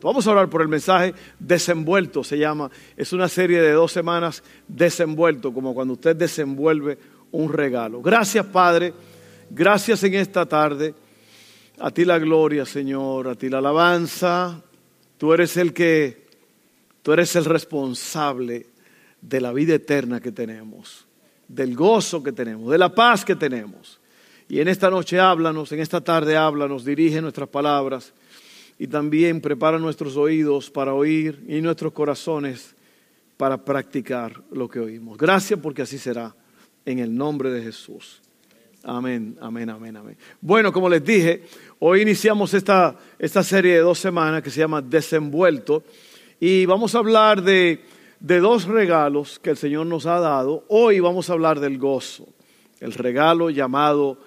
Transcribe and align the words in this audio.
Vamos 0.00 0.26
a 0.26 0.30
hablar 0.30 0.48
por 0.48 0.62
el 0.62 0.68
mensaje 0.68 1.12
desenvuelto, 1.40 2.22
se 2.22 2.38
llama. 2.38 2.70
Es 2.96 3.12
una 3.12 3.28
serie 3.28 3.60
de 3.60 3.72
dos 3.72 3.90
semanas 3.90 4.44
desenvuelto, 4.68 5.52
como 5.52 5.74
cuando 5.74 5.94
usted 5.94 6.14
desenvuelve 6.14 6.98
un 7.32 7.52
regalo. 7.52 8.00
Gracias, 8.00 8.46
Padre. 8.46 8.92
Gracias 9.50 10.04
en 10.04 10.14
esta 10.14 10.46
tarde. 10.46 10.94
A 11.80 11.90
ti 11.90 12.04
la 12.04 12.18
gloria, 12.18 12.64
Señor, 12.64 13.26
a 13.26 13.34
ti 13.34 13.48
la 13.48 13.58
alabanza. 13.58 14.62
Tú 15.16 15.32
eres 15.32 15.56
el 15.56 15.72
que, 15.72 16.26
tú 17.02 17.12
eres 17.12 17.34
el 17.34 17.44
responsable 17.44 18.66
de 19.20 19.40
la 19.40 19.52
vida 19.52 19.74
eterna 19.74 20.20
que 20.20 20.30
tenemos, 20.30 21.06
del 21.48 21.74
gozo 21.74 22.22
que 22.22 22.30
tenemos, 22.30 22.70
de 22.70 22.78
la 22.78 22.94
paz 22.94 23.24
que 23.24 23.34
tenemos. 23.34 23.98
Y 24.48 24.60
en 24.60 24.68
esta 24.68 24.90
noche 24.90 25.18
háblanos, 25.18 25.72
en 25.72 25.80
esta 25.80 26.00
tarde 26.00 26.36
háblanos, 26.36 26.84
dirige 26.84 27.20
nuestras 27.20 27.48
palabras 27.48 28.12
y 28.78 28.86
también 28.86 29.40
prepara 29.40 29.78
nuestros 29.78 30.16
oídos 30.16 30.70
para 30.70 30.94
oír 30.94 31.44
y 31.48 31.60
nuestros 31.60 31.92
corazones 31.92 32.76
para 33.36 33.64
practicar 33.64 34.42
lo 34.50 34.68
que 34.68 34.78
oímos. 34.78 35.18
Gracias 35.18 35.58
porque 35.60 35.82
así 35.82 35.98
será 35.98 36.34
en 36.84 36.98
el 37.00 37.14
nombre 37.14 37.50
de 37.50 37.62
Jesús. 37.62 38.22
Amén, 38.84 39.36
amén, 39.40 39.68
amén, 39.70 39.96
amén. 39.96 40.16
Bueno, 40.40 40.72
como 40.72 40.88
les 40.88 41.04
dije, 41.04 41.42
hoy 41.80 42.02
iniciamos 42.02 42.54
esta, 42.54 42.96
esta 43.18 43.42
serie 43.42 43.74
de 43.74 43.80
dos 43.80 43.98
semanas 43.98 44.42
que 44.42 44.50
se 44.50 44.60
llama 44.60 44.80
Desenvuelto 44.80 45.82
y 46.38 46.64
vamos 46.64 46.94
a 46.94 46.98
hablar 46.98 47.42
de, 47.42 47.82
de 48.20 48.38
dos 48.38 48.64
regalos 48.64 49.40
que 49.40 49.50
el 49.50 49.56
Señor 49.56 49.86
nos 49.86 50.06
ha 50.06 50.20
dado. 50.20 50.64
Hoy 50.68 51.00
vamos 51.00 51.28
a 51.28 51.32
hablar 51.32 51.58
del 51.58 51.78
gozo, 51.78 52.28
el 52.80 52.92
regalo 52.94 53.50
llamado 53.50 54.18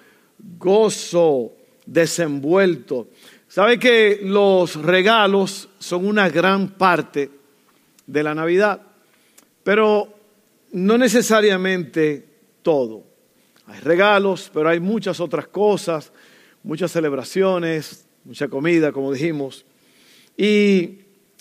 gozo 0.58 1.52
desenvuelto. 1.86 3.08
¿Sabe 3.52 3.78
que 3.78 4.20
los 4.22 4.76
regalos 4.76 5.68
son 5.78 6.06
una 6.06 6.30
gran 6.30 6.68
parte 6.68 7.30
de 8.06 8.22
la 8.22 8.34
Navidad? 8.34 8.80
Pero 9.62 10.08
no 10.72 10.96
necesariamente 10.96 12.26
todo. 12.62 13.04
Hay 13.66 13.78
regalos, 13.80 14.50
pero 14.54 14.70
hay 14.70 14.80
muchas 14.80 15.20
otras 15.20 15.48
cosas, 15.48 16.14
muchas 16.62 16.92
celebraciones, 16.92 18.06
mucha 18.24 18.48
comida, 18.48 18.90
como 18.90 19.12
dijimos. 19.12 19.66
Y 20.34 21.00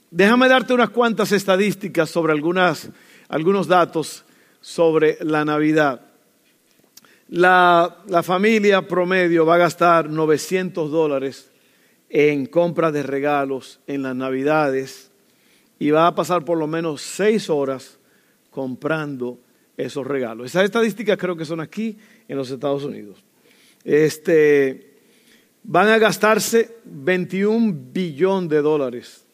déjame 0.09 0.49
darte 0.49 0.73
unas 0.73 0.89
cuantas 0.89 1.31
estadísticas 1.31 2.09
sobre 2.09 2.33
algunas, 2.33 2.89
algunos 3.29 3.69
datos 3.69 4.25
sobre 4.59 5.17
la 5.21 5.45
Navidad. 5.45 6.01
La, 7.29 7.99
la 8.07 8.21
familia 8.21 8.85
promedio 8.85 9.45
va 9.45 9.55
a 9.55 9.59
gastar 9.59 10.09
900 10.09 10.91
dólares 10.91 11.50
en 12.13 12.45
compra 12.45 12.91
de 12.91 13.03
regalos 13.03 13.79
en 13.87 14.03
las 14.03 14.15
Navidades 14.15 15.11
y 15.79 15.91
va 15.91 16.07
a 16.07 16.13
pasar 16.13 16.43
por 16.43 16.57
lo 16.57 16.67
menos 16.67 17.01
seis 17.01 17.49
horas 17.49 17.97
comprando 18.49 19.39
esos 19.77 20.05
regalos. 20.05 20.47
Esas 20.47 20.65
estadísticas 20.65 21.17
creo 21.17 21.37
que 21.37 21.45
son 21.45 21.61
aquí 21.61 21.97
en 22.27 22.37
los 22.37 22.51
Estados 22.51 22.83
Unidos. 22.83 23.23
Este, 23.85 24.91
van 25.63 25.87
a 25.87 25.97
gastarse 25.97 26.77
21 26.83 27.73
billón 27.93 28.49
de 28.49 28.61
dólares 28.61 29.25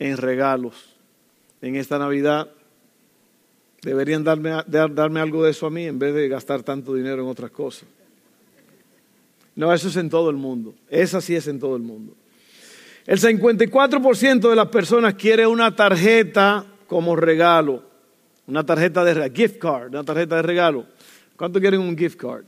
en 0.00 0.16
regalos 0.16 0.96
en 1.62 1.76
esta 1.76 2.00
Navidad. 2.00 2.50
Deberían 3.80 4.24
darme, 4.24 4.50
darme 4.66 5.20
algo 5.20 5.44
de 5.44 5.52
eso 5.52 5.66
a 5.66 5.70
mí 5.70 5.86
en 5.86 6.00
vez 6.00 6.12
de 6.14 6.26
gastar 6.28 6.64
tanto 6.64 6.94
dinero 6.94 7.22
en 7.22 7.28
otras 7.28 7.52
cosas. 7.52 7.88
No, 9.56 9.72
eso 9.72 9.88
es 9.88 9.96
en 9.96 10.10
todo 10.10 10.30
el 10.30 10.36
mundo. 10.36 10.74
Esa 10.88 11.20
sí 11.20 11.34
es 11.34 11.48
en 11.48 11.58
todo 11.58 11.74
el 11.76 11.82
mundo. 11.82 12.14
El 13.06 13.18
54% 13.18 14.50
de 14.50 14.56
las 14.56 14.68
personas 14.68 15.14
quiere 15.14 15.46
una 15.46 15.74
tarjeta 15.74 16.66
como 16.86 17.16
regalo. 17.16 17.82
Una 18.46 18.64
tarjeta 18.64 19.02
de 19.04 19.30
gift 19.34 19.58
card, 19.58 19.88
una 19.88 20.04
tarjeta 20.04 20.36
de 20.36 20.42
regalo. 20.42 20.86
¿Cuánto 21.36 21.58
quieren 21.58 21.80
un 21.80 21.96
gift 21.96 22.16
card? 22.20 22.44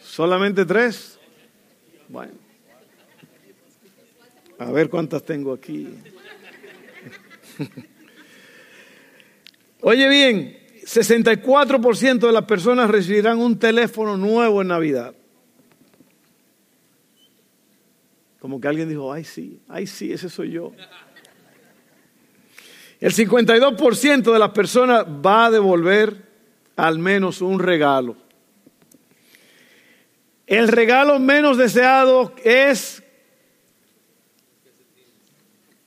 ¿Solamente 0.00 0.64
tres? 0.64 1.18
Bueno. 2.08 2.32
A 4.58 4.72
ver 4.72 4.90
cuántas 4.90 5.22
tengo 5.22 5.52
aquí. 5.52 5.88
Oye 9.80 10.08
bien, 10.08 10.58
64% 10.88 12.18
de 12.18 12.32
las 12.32 12.44
personas 12.44 12.90
recibirán 12.90 13.38
un 13.38 13.58
teléfono 13.58 14.16
nuevo 14.16 14.62
en 14.62 14.68
Navidad. 14.68 15.14
Como 18.40 18.58
que 18.58 18.68
alguien 18.68 18.88
dijo, 18.88 19.12
ay 19.12 19.24
sí, 19.24 19.60
ay 19.68 19.86
sí, 19.86 20.10
ese 20.12 20.30
soy 20.30 20.52
yo. 20.52 20.72
El 23.00 23.12
52% 23.12 24.32
de 24.32 24.38
las 24.38 24.50
personas 24.50 25.04
va 25.04 25.46
a 25.46 25.50
devolver 25.50 26.26
al 26.76 26.98
menos 26.98 27.42
un 27.42 27.58
regalo. 27.58 28.16
El 30.46 30.68
regalo 30.68 31.18
menos 31.18 31.58
deseado 31.58 32.32
es 32.42 33.02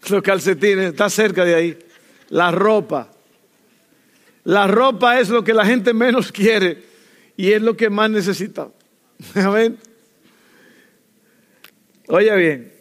los 0.07 0.21
calcetines, 0.21 0.91
está 0.91 1.09
cerca 1.09 1.43
de 1.43 1.55
ahí, 1.55 1.79
la 2.29 2.51
ropa. 2.51 3.10
La 4.43 4.67
ropa 4.67 5.19
es 5.19 5.29
lo 5.29 5.43
que 5.43 5.53
la 5.53 5.65
gente 5.65 5.93
menos 5.93 6.31
quiere 6.31 6.83
y 7.37 7.51
es 7.51 7.61
lo 7.61 7.75
que 7.75 7.89
más 7.89 8.09
necesita. 8.09 8.69
Amén. 9.35 9.77
Oye 12.07 12.35
bien, 12.35 12.73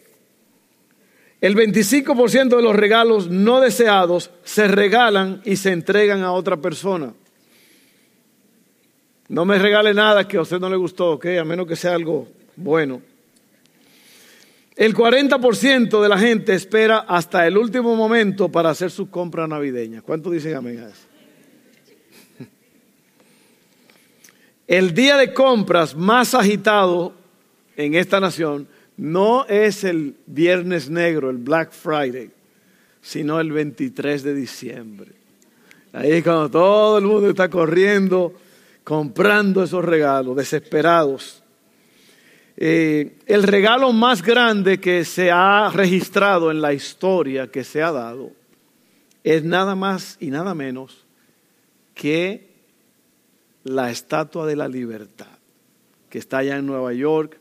el 1.39 1.55
25% 1.55 2.55
de 2.55 2.61
los 2.61 2.75
regalos 2.75 3.29
no 3.29 3.61
deseados 3.61 4.29
se 4.43 4.67
regalan 4.67 5.41
y 5.45 5.55
se 5.55 5.71
entregan 5.71 6.21
a 6.21 6.33
otra 6.33 6.57
persona. 6.57 7.13
No 9.29 9.45
me 9.45 9.57
regale 9.57 9.93
nada 9.93 10.27
que 10.27 10.37
a 10.37 10.41
usted 10.41 10.59
no 10.59 10.69
le 10.69 10.75
gustó, 10.75 11.13
¿ok? 11.13 11.25
A 11.39 11.45
menos 11.45 11.65
que 11.65 11.75
sea 11.75 11.95
algo 11.95 12.27
bueno. 12.57 13.01
El 14.75 14.93
40% 14.93 16.01
de 16.01 16.09
la 16.09 16.17
gente 16.17 16.53
espera 16.53 17.05
hasta 17.07 17.47
el 17.47 17.57
último 17.57 17.95
momento 17.95 18.49
para 18.49 18.69
hacer 18.69 18.91
su 18.91 19.09
compra 19.09 19.47
navideña. 19.47 20.01
¿Cuánto 20.01 20.29
dicen 20.29 20.55
amén 20.55 20.79
a 20.79 20.89
eso? 20.89 21.10
El 24.71 24.93
día 24.93 25.17
de 25.17 25.33
compras 25.33 25.97
más 25.97 26.33
agitado 26.33 27.13
en 27.75 27.93
esta 27.93 28.21
nación 28.21 28.69
no 28.95 29.45
es 29.47 29.83
el 29.83 30.15
viernes 30.27 30.89
negro, 30.89 31.29
el 31.29 31.39
Black 31.39 31.73
Friday, 31.73 32.31
sino 33.01 33.41
el 33.41 33.51
23 33.51 34.23
de 34.23 34.33
diciembre. 34.33 35.11
Ahí 35.91 36.11
es 36.11 36.23
cuando 36.23 36.49
todo 36.49 36.99
el 36.99 37.03
mundo 37.03 37.29
está 37.29 37.49
corriendo, 37.49 38.33
comprando 38.85 39.61
esos 39.61 39.83
regalos, 39.83 40.37
desesperados. 40.37 41.43
Eh, 42.55 43.17
el 43.25 43.43
regalo 43.43 43.91
más 43.91 44.23
grande 44.23 44.79
que 44.79 45.03
se 45.03 45.31
ha 45.31 45.69
registrado 45.73 46.49
en 46.49 46.61
la 46.61 46.71
historia 46.71 47.51
que 47.51 47.65
se 47.65 47.83
ha 47.83 47.91
dado 47.91 48.31
es 49.21 49.43
nada 49.43 49.75
más 49.75 50.15
y 50.21 50.27
nada 50.27 50.55
menos 50.55 51.05
que 51.93 52.50
la 53.63 53.91
Estatua 53.91 54.47
de 54.47 54.55
la 54.55 54.67
Libertad, 54.67 55.27
que 56.09 56.17
está 56.19 56.39
allá 56.39 56.57
en 56.57 56.65
Nueva 56.65 56.91
York. 56.93 57.37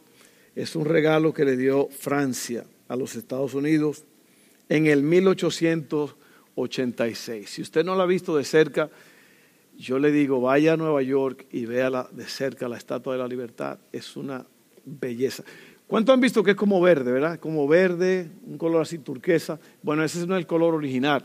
Es 0.54 0.76
un 0.76 0.84
regalo 0.84 1.32
que 1.32 1.44
le 1.44 1.56
dio 1.56 1.88
Francia 1.88 2.64
a 2.88 2.96
los 2.96 3.16
Estados 3.16 3.54
Unidos 3.54 4.04
en 4.68 4.86
el 4.86 5.02
1886. 5.02 7.48
Si 7.48 7.62
usted 7.62 7.84
no 7.84 7.96
la 7.96 8.02
ha 8.04 8.06
visto 8.06 8.36
de 8.36 8.44
cerca, 8.44 8.90
yo 9.78 9.98
le 9.98 10.12
digo, 10.12 10.40
vaya 10.40 10.74
a 10.74 10.76
Nueva 10.76 11.02
York 11.02 11.46
y 11.52 11.64
véala 11.64 12.08
de 12.12 12.24
cerca 12.24 12.68
la 12.68 12.76
Estatua 12.76 13.14
de 13.14 13.20
la 13.20 13.28
Libertad. 13.28 13.78
Es 13.92 14.16
una 14.16 14.44
belleza. 14.84 15.42
¿Cuánto 15.86 16.12
han 16.12 16.20
visto 16.20 16.44
que 16.44 16.50
es 16.52 16.56
como 16.56 16.80
verde, 16.80 17.10
verdad? 17.10 17.40
Como 17.40 17.66
verde, 17.66 18.30
un 18.46 18.56
color 18.58 18.82
así 18.82 18.98
turquesa. 18.98 19.58
Bueno, 19.82 20.04
ese 20.04 20.24
no 20.26 20.36
es 20.36 20.40
el 20.40 20.46
color 20.46 20.74
original. 20.74 21.24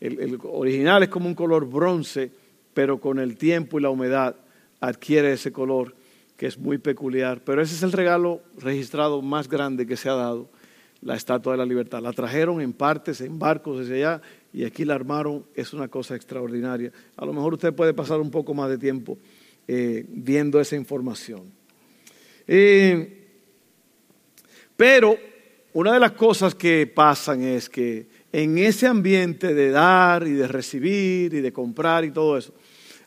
El, 0.00 0.20
el 0.20 0.38
original 0.44 1.02
es 1.02 1.08
como 1.08 1.26
un 1.26 1.34
color 1.34 1.68
bronce 1.68 2.30
pero 2.76 3.00
con 3.00 3.18
el 3.18 3.38
tiempo 3.38 3.78
y 3.78 3.82
la 3.82 3.88
humedad 3.88 4.36
adquiere 4.80 5.32
ese 5.32 5.50
color 5.50 5.94
que 6.36 6.44
es 6.46 6.58
muy 6.58 6.76
peculiar. 6.76 7.40
Pero 7.42 7.62
ese 7.62 7.74
es 7.74 7.82
el 7.82 7.90
regalo 7.90 8.42
registrado 8.58 9.22
más 9.22 9.48
grande 9.48 9.86
que 9.86 9.96
se 9.96 10.10
ha 10.10 10.12
dado, 10.12 10.50
la 11.00 11.16
Estatua 11.16 11.52
de 11.52 11.56
la 11.56 11.64
Libertad. 11.64 12.02
La 12.02 12.12
trajeron 12.12 12.60
en 12.60 12.74
partes, 12.74 13.22
en 13.22 13.38
barcos 13.38 13.78
desde 13.78 14.04
allá, 14.04 14.20
y 14.52 14.64
aquí 14.64 14.84
la 14.84 14.94
armaron. 14.94 15.46
Es 15.54 15.72
una 15.72 15.88
cosa 15.88 16.16
extraordinaria. 16.16 16.92
A 17.16 17.24
lo 17.24 17.32
mejor 17.32 17.54
usted 17.54 17.72
puede 17.72 17.94
pasar 17.94 18.20
un 18.20 18.30
poco 18.30 18.52
más 18.52 18.68
de 18.68 18.76
tiempo 18.76 19.16
eh, 19.66 20.04
viendo 20.06 20.60
esa 20.60 20.76
información. 20.76 21.50
Eh, 22.46 23.26
pero 24.76 25.16
una 25.72 25.94
de 25.94 26.00
las 26.00 26.12
cosas 26.12 26.54
que 26.54 26.86
pasan 26.86 27.42
es 27.42 27.70
que 27.70 28.06
en 28.36 28.58
ese 28.58 28.86
ambiente 28.86 29.54
de 29.54 29.70
dar 29.70 30.28
y 30.28 30.32
de 30.32 30.46
recibir 30.46 31.32
y 31.32 31.40
de 31.40 31.54
comprar 31.54 32.04
y 32.04 32.10
todo 32.10 32.36
eso, 32.36 32.52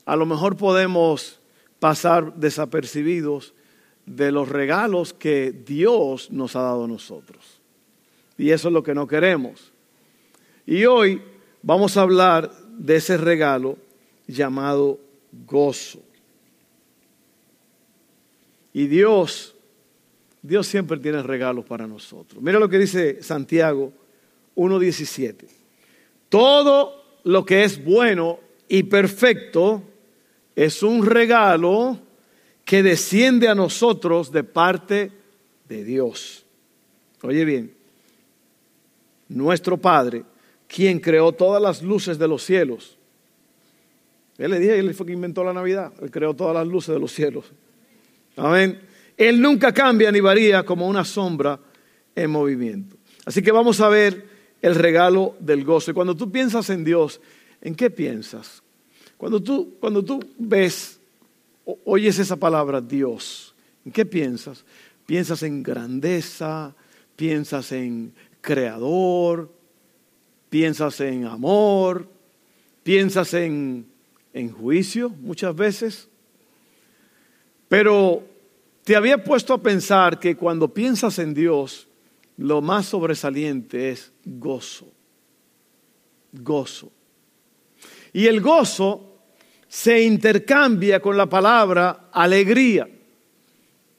a 0.04 0.16
lo 0.16 0.26
mejor 0.26 0.58
podemos 0.58 1.40
pasar 1.78 2.34
desapercibidos 2.34 3.54
de 4.08 4.32
los 4.32 4.50
regalos 4.50 5.14
que 5.14 5.52
Dios 5.52 6.32
nos 6.32 6.56
ha 6.56 6.64
dado 6.64 6.86
a 6.86 6.88
nosotros. 6.88 7.62
Y 8.40 8.50
eso 8.50 8.70
es 8.70 8.74
lo 8.74 8.82
que 8.82 8.96
no 8.96 9.08
queremos. 9.08 9.72
Y 10.66 10.86
hoy 10.86 11.22
vamos 11.62 11.96
a 11.96 12.02
hablar 12.02 12.52
de 12.80 12.96
ese 12.96 13.16
regalo 13.16 13.78
llamado 14.26 15.00
gozo. 15.46 16.02
Y 18.74 18.88
Dios, 18.88 19.54
Dios 20.42 20.66
siempre 20.66 20.98
tiene 20.98 21.22
regalos 21.22 21.66
para 21.66 21.86
nosotros. 21.86 22.42
Mira 22.42 22.58
lo 22.58 22.68
que 22.68 22.80
dice 22.80 23.22
Santiago 23.22 23.94
1.17. 24.56 25.46
Todo 26.30 27.04
lo 27.24 27.46
que 27.46 27.64
es 27.64 27.84
bueno 27.84 28.40
y 28.68 28.84
perfecto 28.84 29.84
es 30.56 30.84
un 30.84 31.06
regalo 31.06 32.00
que 32.66 32.84
desciende 32.84 33.48
a 33.48 33.56
nosotros 33.56 34.32
de 34.32 34.44
parte 34.44 35.12
de 35.68 35.84
Dios. 35.84 36.46
Oye 37.22 37.44
bien, 37.46 37.74
nuestro 39.28 39.78
Padre, 39.78 40.24
quien 40.68 41.00
creó 41.00 41.32
todas 41.32 41.62
las 41.62 41.82
luces 41.82 42.20
de 42.20 42.28
los 42.28 42.44
cielos. 42.44 42.98
Él 44.38 44.52
le 44.52 44.60
dije, 44.60 44.80
él 44.80 44.94
fue 44.94 45.06
quien 45.06 45.18
inventó 45.18 45.44
la 45.44 45.54
Navidad, 45.54 45.92
él 46.02 46.12
creó 46.12 46.34
todas 46.34 46.56
las 46.56 46.68
luces 46.68 46.94
de 46.94 47.00
los 47.00 47.12
cielos. 47.12 47.46
Amén. 48.36 48.80
Él 49.18 49.42
nunca 49.42 49.74
cambia 49.74 50.12
ni 50.12 50.22
varía 50.22 50.64
como 50.64 50.88
una 50.88 51.04
sombra 51.04 51.60
en 52.16 52.32
movimiento. 52.32 52.96
Así 53.26 53.42
que 53.42 53.52
vamos 53.52 53.82
a 53.82 53.90
ver 53.90 54.39
el 54.62 54.76
regalo 54.76 55.36
del 55.40 55.64
gozo. 55.64 55.92
Y 55.92 55.94
cuando 55.94 56.16
tú 56.16 56.32
piensas 56.32 56.70
en 56.70 56.84
Dios, 56.84 57.22
¿en 57.62 57.76
qué 57.76 57.90
piensas? 57.90 58.62
Cuando 59.18 59.42
tú, 59.42 59.76
cuando 59.80 60.04
tú 60.04 60.20
ves 60.38 61.00
oyes 61.86 62.20
esa 62.20 62.36
palabra 62.36 62.82
Dios, 62.82 63.54
¿en 63.86 63.92
qué 63.92 64.06
piensas? 64.06 64.66
Piensas 65.06 65.44
en 65.44 65.64
grandeza, 65.64 66.76
piensas 67.16 67.72
en 67.72 68.14
creador, 68.42 69.52
piensas 70.50 71.00
en 71.02 71.26
amor, 71.26 72.08
piensas 72.84 73.34
en, 73.34 73.86
en 74.34 74.52
juicio 74.52 75.10
muchas 75.10 75.56
veces. 75.56 76.08
Pero 77.68 78.24
te 78.84 78.96
había 78.96 79.24
puesto 79.24 79.54
a 79.54 79.62
pensar 79.62 80.20
que 80.20 80.36
cuando 80.36 80.74
piensas 80.74 81.20
en 81.20 81.34
Dios, 81.34 81.88
lo 82.38 82.62
más 82.62 82.88
sobresaliente 82.88 83.92
es 83.92 84.12
gozo. 84.38 84.92
Gozo. 86.32 86.92
Y 88.14 88.28
el 88.28 88.42
gozo 88.42 89.10
se 89.68 90.02
intercambia 90.02 91.00
con 91.00 91.16
la 91.16 91.28
palabra 91.28 92.10
alegría. 92.12 92.88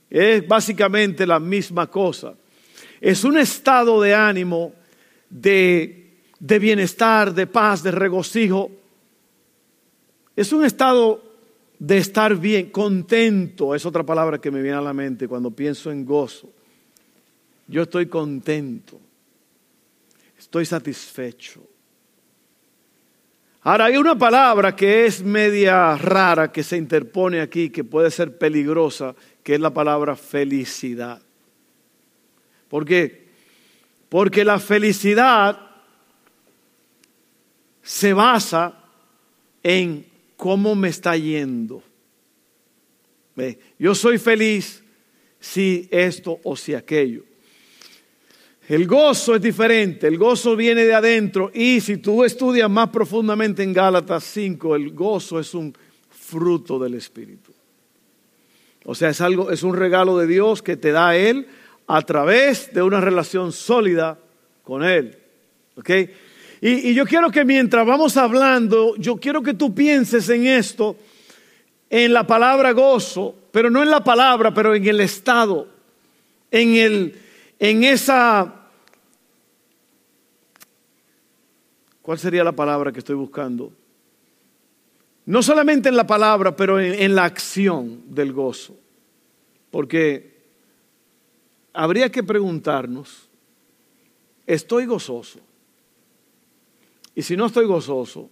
Es 0.09 0.47
básicamente 0.47 1.27
la 1.27 1.39
misma 1.39 1.89
cosa. 1.89 2.35
Es 3.01 3.25
un 3.25 3.39
estado 3.39 4.01
de 4.03 4.15
ánimo, 4.15 4.75
de, 5.29 6.19
de 6.39 6.59
bienestar, 6.59 7.33
de 7.33 7.47
paz, 7.47 7.83
de 7.83 7.93
regocijo. 7.93 8.71
Es 10.35 10.53
un 10.53 10.65
estado 10.65 11.23
de 11.79 11.99
estar 11.99 12.37
bien, 12.37 12.71
contento. 12.71 13.75
Es 13.75 13.87
otra 13.87 14.05
palabra 14.05 14.39
que 14.39 14.51
me 14.51 14.61
viene 14.61 14.77
a 14.77 14.83
la 14.83 14.93
mente 14.93 15.29
cuando 15.29 15.51
pienso 15.51 15.91
en 15.91 16.05
gozo. 16.05 16.51
Yo 17.69 17.83
estoy 17.83 18.07
contento. 18.07 19.01
Estoy 20.51 20.67
satisfecho. 20.67 21.65
Ahora, 23.61 23.85
hay 23.85 23.97
una 23.97 24.19
palabra 24.19 24.75
que 24.75 25.07
es 25.07 25.23
media 25.23 25.97
rara 25.97 26.51
que 26.51 26.65
se 26.65 26.77
interpone 26.77 27.41
aquí, 27.41 27.71
que 27.71 27.85
puede 27.85 28.11
ser 28.11 28.37
peligrosa, 28.37 29.15
que 29.45 29.55
es 29.55 29.61
la 29.61 29.73
palabra 29.73 30.17
felicidad. 30.17 31.23
¿Por 32.69 32.85
qué? 32.85 33.29
Porque 34.09 34.45
la 34.45 34.59
felicidad 34.59 35.71
se 37.81 38.13
basa 38.13 38.77
en 39.63 40.05
cómo 40.37 40.75
me 40.75 40.89
está 40.89 41.17
yendo. 41.17 41.81
Yo 43.79 43.95
soy 43.95 44.19
feliz 44.19 44.83
si 45.39 45.89
esto 45.93 46.41
o 46.43 46.57
si 46.57 46.75
aquello. 46.75 47.30
El 48.71 48.87
gozo 48.87 49.35
es 49.35 49.43
diferente, 49.43 50.07
el 50.07 50.17
gozo 50.17 50.55
viene 50.55 50.85
de 50.85 50.95
adentro 50.95 51.51
y 51.53 51.81
si 51.81 51.97
tú 51.97 52.23
estudias 52.23 52.71
más 52.71 52.91
profundamente 52.91 53.65
en 53.65 53.73
Gálatas 53.73 54.23
5, 54.23 54.77
el 54.77 54.93
gozo 54.93 55.41
es 55.41 55.55
un 55.55 55.77
fruto 56.09 56.79
del 56.79 56.95
Espíritu. 56.95 57.51
O 58.85 58.95
sea, 58.95 59.09
es 59.09 59.21
algo, 59.21 59.51
es 59.51 59.65
un 59.65 59.75
regalo 59.75 60.19
de 60.19 60.29
Dios 60.29 60.63
que 60.63 60.77
te 60.77 60.93
da 60.93 61.17
Él 61.17 61.49
a 61.89 62.01
través 62.03 62.73
de 62.73 62.81
una 62.81 63.01
relación 63.01 63.51
sólida 63.51 64.21
con 64.63 64.85
Él. 64.85 65.19
¿Ok? 65.75 65.91
Y, 66.61 66.91
y 66.91 66.95
yo 66.95 67.05
quiero 67.07 67.29
que 67.33 67.45
mientras 67.45 67.85
vamos 67.85 68.17
hablando, 68.17 68.95
yo 68.99 69.17
quiero 69.17 69.43
que 69.43 69.55
tú 69.55 69.75
pienses 69.75 70.29
en 70.29 70.47
esto, 70.47 70.97
en 71.91 72.13
la 72.13 72.25
palabra 72.25 72.71
gozo, 72.71 73.35
pero 73.51 73.69
no 73.69 73.83
en 73.83 73.91
la 73.91 74.05
palabra, 74.05 74.55
pero 74.55 74.77
en 74.77 74.87
el 74.87 75.01
estado, 75.01 75.67
en, 76.53 76.77
el, 76.77 77.21
en 77.59 77.83
esa 77.83 78.59
¿Cuál 82.03 82.19
sería 82.19 82.45
la 82.45 82.53
palabra 82.53 82.93
que 82.93 83.01
estoy 83.01 83.17
buscando? 83.17 83.73
No 85.27 85.43
solamente 85.43 85.89
en 85.89 85.97
la 85.97 86.07
palabra, 86.07 86.57
pero 86.57 86.81
en, 86.81 87.15
la 87.15 87.25
acción 87.25 88.03
del 88.07 88.33
gozo. 88.33 88.77
Porque 89.71 90.41
habría 91.73 92.11
que 92.11 92.23
preguntarnos, 92.23 93.29
¿estoy 94.47 94.87
gozoso? 94.87 95.39
Y 97.15 97.23
si 97.23 97.37
no 97.37 97.47
estoy 97.47 97.67
gozoso, 97.67 98.31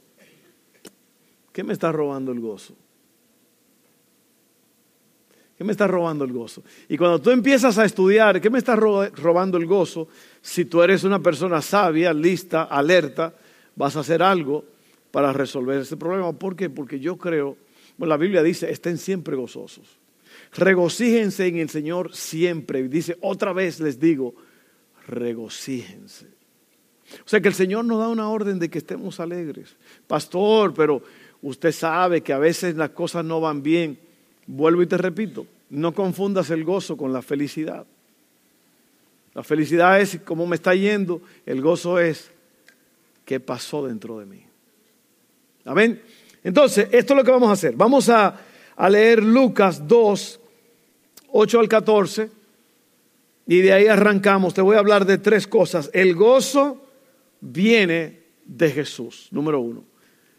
¿qué 1.53 1.63
me 1.63 1.73
está 1.75 1.93
robando 1.93 2.33
el 2.33 2.41
gozo? 2.41 2.75
¿Qué 5.57 5.65
me 5.65 5.73
está 5.73 5.89
robando 5.89 6.25
el 6.25 6.33
gozo? 6.33 6.63
Y 6.89 6.97
cuando 6.97 7.21
tú 7.21 7.31
empiezas 7.31 7.79
a 7.79 7.85
estudiar, 7.85 8.41
¿qué 8.41 8.49
me 8.49 8.59
está 8.59 8.77
robando 8.77 9.59
el 9.59 9.67
gozo? 9.67 10.09
Si 10.41 10.65
tú 10.65 10.83
eres 10.83 11.05
una 11.05 11.21
persona 11.21 11.61
sabia, 11.61 12.13
lista, 12.13 12.63
alerta, 12.63 13.35
vas 13.79 13.97
a 13.97 14.01
hacer 14.01 14.23
algo 14.23 14.65
para 15.13 15.33
resolver 15.33 15.81
ese 15.81 15.97
problema. 15.97 16.33
¿Por 16.33 16.57
qué? 16.57 16.69
Porque 16.69 16.99
yo 16.99 17.17
creo, 17.17 17.57
bueno, 17.97 18.11
la 18.11 18.17
Biblia 18.17 18.43
dice, 18.43 18.71
estén 18.71 18.99
siempre 18.99 19.37
gozosos. 19.37 19.99
Regocíjense 20.53 21.47
en 21.47 21.59
el 21.59 21.71
Señor 21.71 22.15
siempre. 22.15 22.81
Y 22.81 22.89
dice, 22.89 23.17
otra 23.21 23.53
vez 23.53 23.79
les 23.81 24.01
digo, 24.01 24.35
regocíjense. 25.07 26.27
O 27.25 27.29
sea 27.29 27.41
que 27.41 27.49
el 27.49 27.55
Señor 27.55 27.85
nos 27.85 28.01
da 28.01 28.09
una 28.09 28.29
orden 28.29 28.59
de 28.59 28.69
que 28.69 28.79
estemos 28.79 29.21
alegres. 29.21 29.77
Pastor, 30.07 30.75
pero 30.75 31.03
usted 31.41 31.73
sabe 31.73 32.21
que 32.21 32.33
a 32.33 32.39
veces 32.39 32.75
las 32.75 32.91
cosas 32.91 33.25
no 33.25 33.41
van 33.41 33.63
bien. 33.63 33.99
Vuelvo 34.47 34.83
y 34.83 34.87
te 34.87 34.99
repito, 34.99 35.47
no 35.71 35.95
confundas 35.95 36.51
el 36.51 36.65
gozo 36.65 36.97
con 36.97 37.13
la 37.13 37.23
felicidad. 37.23 37.87
La 39.35 39.45
felicidad 39.45 40.01
es 40.01 40.19
cómo 40.25 40.47
me 40.49 40.57
está 40.57 40.75
yendo, 40.75 41.23
el 41.47 41.61
gozo 41.63 42.01
es 42.01 42.33
qué 43.29 43.41
pasó 43.41 43.87
dentro 43.87 44.19
de 44.19 44.25
mí. 44.25 44.43
Amén. 45.67 46.01
Entonces, 46.43 46.89
esto 46.93 47.13
es 47.13 47.17
lo 47.19 47.23
que 47.23 47.31
vamos 47.31 47.51
a 47.51 47.53
hacer. 47.53 47.75
Vamos 47.77 48.09
a, 48.09 48.41
a 48.75 48.89
leer 48.89 49.23
Lucas 49.23 49.87
2, 49.87 50.41
8 51.33 51.61
al 51.61 51.69
14. 51.69 52.31
Y 53.47 53.61
de 53.61 53.75
ahí 53.75 53.87
arrancamos. 53.87 54.55
Te 54.55 54.63
voy 54.63 54.77
a 54.77 54.79
hablar 54.79 55.05
de 55.05 55.19
tres 55.19 55.47
cosas. 55.47 55.91
El 55.93 56.15
gozo 56.15 56.83
viene 57.43 58.19
de 58.47 58.71
Jesús, 58.71 59.29
número 59.31 59.61
uno. 59.61 59.85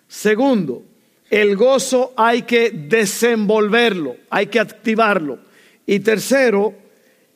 Segundo, 0.08 0.82
el 1.30 1.56
gozo 1.56 2.14
hay 2.18 2.42
que 2.42 2.72
desenvolverlo, 2.72 4.16
hay 4.32 4.48
que 4.48 4.60
activarlo. 4.60 5.38
Y 5.86 6.00
tercero, 6.00 6.74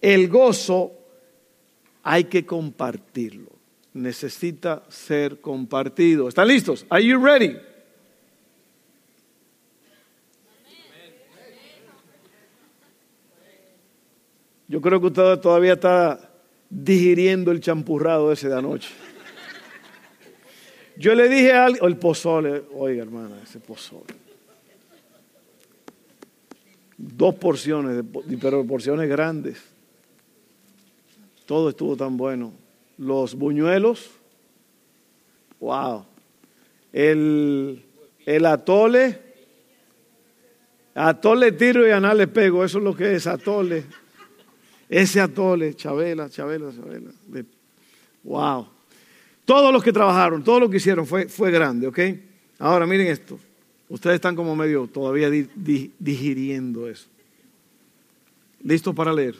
el 0.01 0.29
gozo 0.29 0.93
hay 2.01 2.23
que 2.23 2.43
compartirlo 2.43 3.52
necesita 3.93 4.83
ser 4.89 5.39
compartido. 5.39 6.27
¿Están 6.27 6.47
listos? 6.47 6.85
Are 6.89 7.05
you 7.05 7.23
ready? 7.23 7.55
Yo 14.67 14.81
creo 14.81 14.99
que 14.99 15.07
usted 15.07 15.39
todavía 15.39 15.73
está 15.73 16.31
digiriendo 16.69 17.51
el 17.51 17.59
champurrado 17.59 18.31
ese 18.31 18.49
de 18.49 18.57
anoche. 18.57 18.89
Yo 20.97 21.13
le 21.13 21.29
dije 21.29 21.53
al 21.53 21.77
el 21.81 21.97
pozole, 21.97 22.63
oiga 22.73 23.03
hermana, 23.03 23.39
ese 23.43 23.59
pozole. 23.59 24.15
Dos 26.97 27.35
porciones, 27.35 28.03
pero 28.41 28.65
porciones 28.65 29.09
grandes. 29.09 29.61
Todo 31.45 31.69
estuvo 31.69 31.95
tan 31.95 32.15
bueno 32.15 32.62
los 32.97 33.35
buñuelos, 33.35 34.11
wow, 35.59 36.05
el, 36.91 37.83
el 38.25 38.45
atole, 38.45 39.19
atole 40.95 41.51
tiro 41.53 41.87
y 41.87 41.91
anal 41.91 42.17
le 42.17 42.27
pego, 42.27 42.63
eso 42.63 42.77
es 42.77 42.83
lo 42.83 42.95
que 42.95 43.15
es 43.15 43.27
atole. 43.27 43.83
Ese 44.89 45.19
atole, 45.19 45.73
Chabela, 45.73 46.29
Chabela, 46.29 46.71
Chabela. 46.71 47.09
wow. 48.23 48.67
Todos 49.45 49.73
los 49.73 49.83
que 49.83 49.91
trabajaron, 49.91 50.43
todo 50.43 50.59
lo 50.59 50.69
que 50.69 50.77
hicieron 50.77 51.07
fue, 51.07 51.27
fue 51.27 51.51
grande, 51.51 51.87
¿ok? 51.87 51.99
Ahora 52.59 52.85
miren 52.85 53.07
esto. 53.07 53.39
Ustedes 53.89 54.15
están 54.15 54.35
como 54.35 54.55
medio 54.55 54.87
todavía 54.87 55.29
digiriendo 55.29 56.87
eso. 56.87 57.07
¿Listos 58.63 58.95
para 58.95 59.11
leer? 59.11 59.35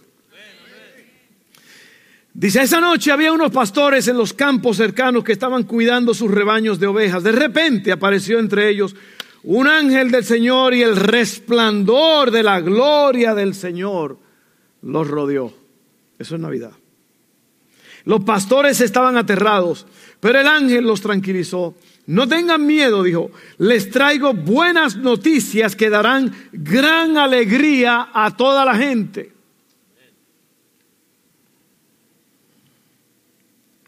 Dice, 2.34 2.64
esa 2.64 2.82
noche 2.82 3.12
había 3.12 3.32
unos 3.32 3.52
pastores 3.52 4.08
en 4.08 4.18
los 4.18 4.34
campos 4.34 4.78
cercanos 4.78 5.24
que 5.24 5.34
estaban 5.34 5.64
cuidando 5.64 6.16
sus 6.16 6.32
rebaños 6.32 6.80
de 6.80 6.88
ovejas. 6.88 7.24
De 7.24 7.32
repente 7.32 7.92
apareció 7.92 8.40
entre 8.40 8.70
ellos 8.70 8.96
un 9.44 9.68
ángel 9.68 10.10
del 10.10 10.24
Señor 10.24 10.74
y 10.74 10.82
el 10.82 10.96
resplandor 10.96 12.32
de 12.32 12.42
la 12.42 12.60
gloria 12.60 13.36
del 13.36 13.54
Señor 13.54 14.18
los 14.82 15.08
rodeó. 15.08 15.54
Eso 16.18 16.36
es 16.36 16.42
Navidad. 16.42 16.72
Los 18.06 18.24
pastores 18.24 18.82
estaban 18.82 19.16
aterrados, 19.16 19.86
pero 20.20 20.40
el 20.40 20.48
ángel 20.48 20.86
los 20.86 21.02
tranquilizó. 21.02 21.76
No 22.08 22.28
tengan 22.28 22.66
miedo, 22.66 23.04
dijo, 23.04 23.32
les 23.60 23.92
traigo 23.92 24.34
buenas 24.34 24.98
noticias 24.98 25.76
que 25.76 25.90
darán 25.90 26.34
gran 26.52 27.18
alegría 27.18 28.10
a 28.12 28.36
toda 28.36 28.66
la 28.66 28.76
gente. 28.76 29.33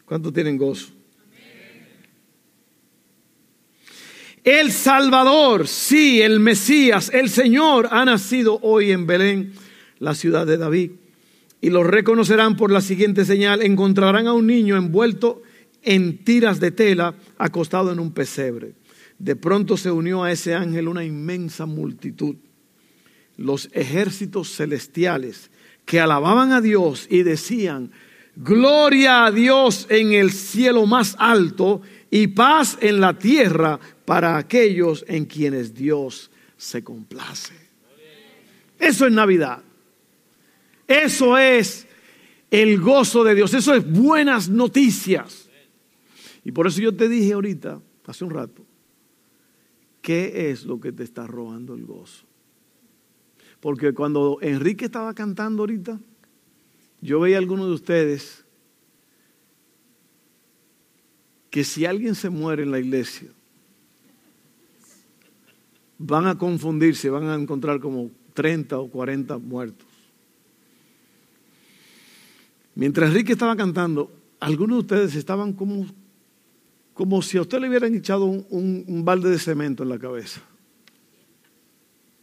¿Cuántos 0.05 0.33
tienen 0.33 0.57
gozo? 0.57 0.87
El 4.43 4.71
Salvador, 4.71 5.67
sí, 5.67 6.21
el 6.21 6.39
Mesías, 6.39 7.09
el 7.11 7.31
Señor 7.31 7.87
ha 7.89 8.05
nacido 8.05 8.59
hoy 8.61 8.91
en 8.91 9.07
Belén, 9.07 9.53
la 9.97 10.13
ciudad 10.13 10.45
de 10.45 10.57
David. 10.57 10.91
Y 11.61 11.71
lo 11.71 11.83
reconocerán 11.83 12.55
por 12.55 12.71
la 12.71 12.81
siguiente 12.81 13.25
señal. 13.25 13.63
Encontrarán 13.63 14.27
a 14.27 14.33
un 14.33 14.45
niño 14.45 14.77
envuelto 14.77 15.41
en 15.81 16.23
tiras 16.23 16.59
de 16.59 16.69
tela, 16.69 17.15
acostado 17.39 17.91
en 17.91 17.99
un 17.99 18.11
pesebre. 18.11 18.73
De 19.17 19.35
pronto 19.35 19.77
se 19.77 19.89
unió 19.89 20.23
a 20.23 20.31
ese 20.31 20.53
ángel 20.53 20.89
una 20.89 21.03
inmensa 21.03 21.65
multitud. 21.65 22.35
Los 23.37 23.69
ejércitos 23.73 24.55
celestiales 24.55 25.49
que 25.85 25.99
alababan 25.99 26.51
a 26.51 26.61
Dios 26.61 27.07
y 27.09 27.23
decían, 27.23 27.91
Gloria 28.35 29.25
a 29.25 29.31
Dios 29.31 29.87
en 29.89 30.11
el 30.11 30.31
cielo 30.31 30.85
más 30.85 31.15
alto 31.19 31.81
y 32.11 32.27
paz 32.27 32.77
en 32.81 32.99
la 32.99 33.17
tierra 33.17 33.79
para 34.03 34.37
aquellos 34.37 35.05
en 35.07 35.25
quienes 35.25 35.73
Dios 35.73 36.29
se 36.57 36.83
complace. 36.83 37.53
Eso 38.77 39.05
es 39.05 39.11
Navidad. 39.11 39.61
Eso 40.87 41.37
es 41.37 41.87
el 42.51 42.79
gozo 42.79 43.23
de 43.23 43.35
Dios. 43.35 43.53
Eso 43.53 43.73
es 43.73 43.89
buenas 43.89 44.49
noticias. 44.49 45.49
Y 46.43 46.51
por 46.51 46.67
eso 46.67 46.81
yo 46.81 46.95
te 46.95 47.09
dije 47.09 47.33
ahorita, 47.33 47.81
hace 48.05 48.23
un 48.23 48.31
rato, 48.31 48.65
¿qué 50.01 50.51
es 50.51 50.65
lo 50.65 50.79
que 50.79 50.91
te 50.91 51.03
está 51.03 51.25
robando 51.25 51.73
el 51.73 51.85
gozo? 51.85 52.25
Porque 53.59 53.93
cuando 53.93 54.37
Enrique 54.41 54.85
estaba 54.85 55.13
cantando 55.15 55.63
ahorita, 55.63 55.99
yo 57.05 57.19
veía 57.19 57.37
a 57.37 57.39
algunos 57.39 57.67
de 57.67 57.73
ustedes 57.73 58.43
que 61.51 61.63
si 61.63 61.85
alguien 61.85 62.15
se 62.15 62.29
muere 62.29 62.63
en 62.63 62.71
la 62.71 62.79
iglesia, 62.79 63.29
van 65.97 66.27
a 66.27 66.37
confundirse, 66.37 67.09
van 67.09 67.29
a 67.29 67.35
encontrar 67.35 67.79
como 67.79 68.11
30 68.33 68.77
o 68.79 68.89
40 68.89 69.37
muertos. 69.37 69.87
Mientras 72.73 73.09
Enrique 73.09 73.33
estaba 73.33 73.55
cantando, 73.55 74.11
algunos 74.39 74.77
de 74.77 74.81
ustedes 74.81 75.15
estaban 75.15 75.53
como, 75.53 75.85
como 76.93 77.21
si 77.21 77.37
a 77.37 77.41
usted 77.41 77.59
le 77.59 77.69
hubieran 77.69 77.95
echado 77.95 78.25
un, 78.25 78.83
un 78.85 79.05
balde 79.05 79.29
de 79.29 79.39
cemento 79.39 79.83
en 79.83 79.89
la 79.89 79.99
cabeza. 79.99 80.41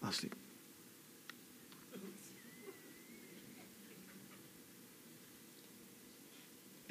Así. 0.03 0.29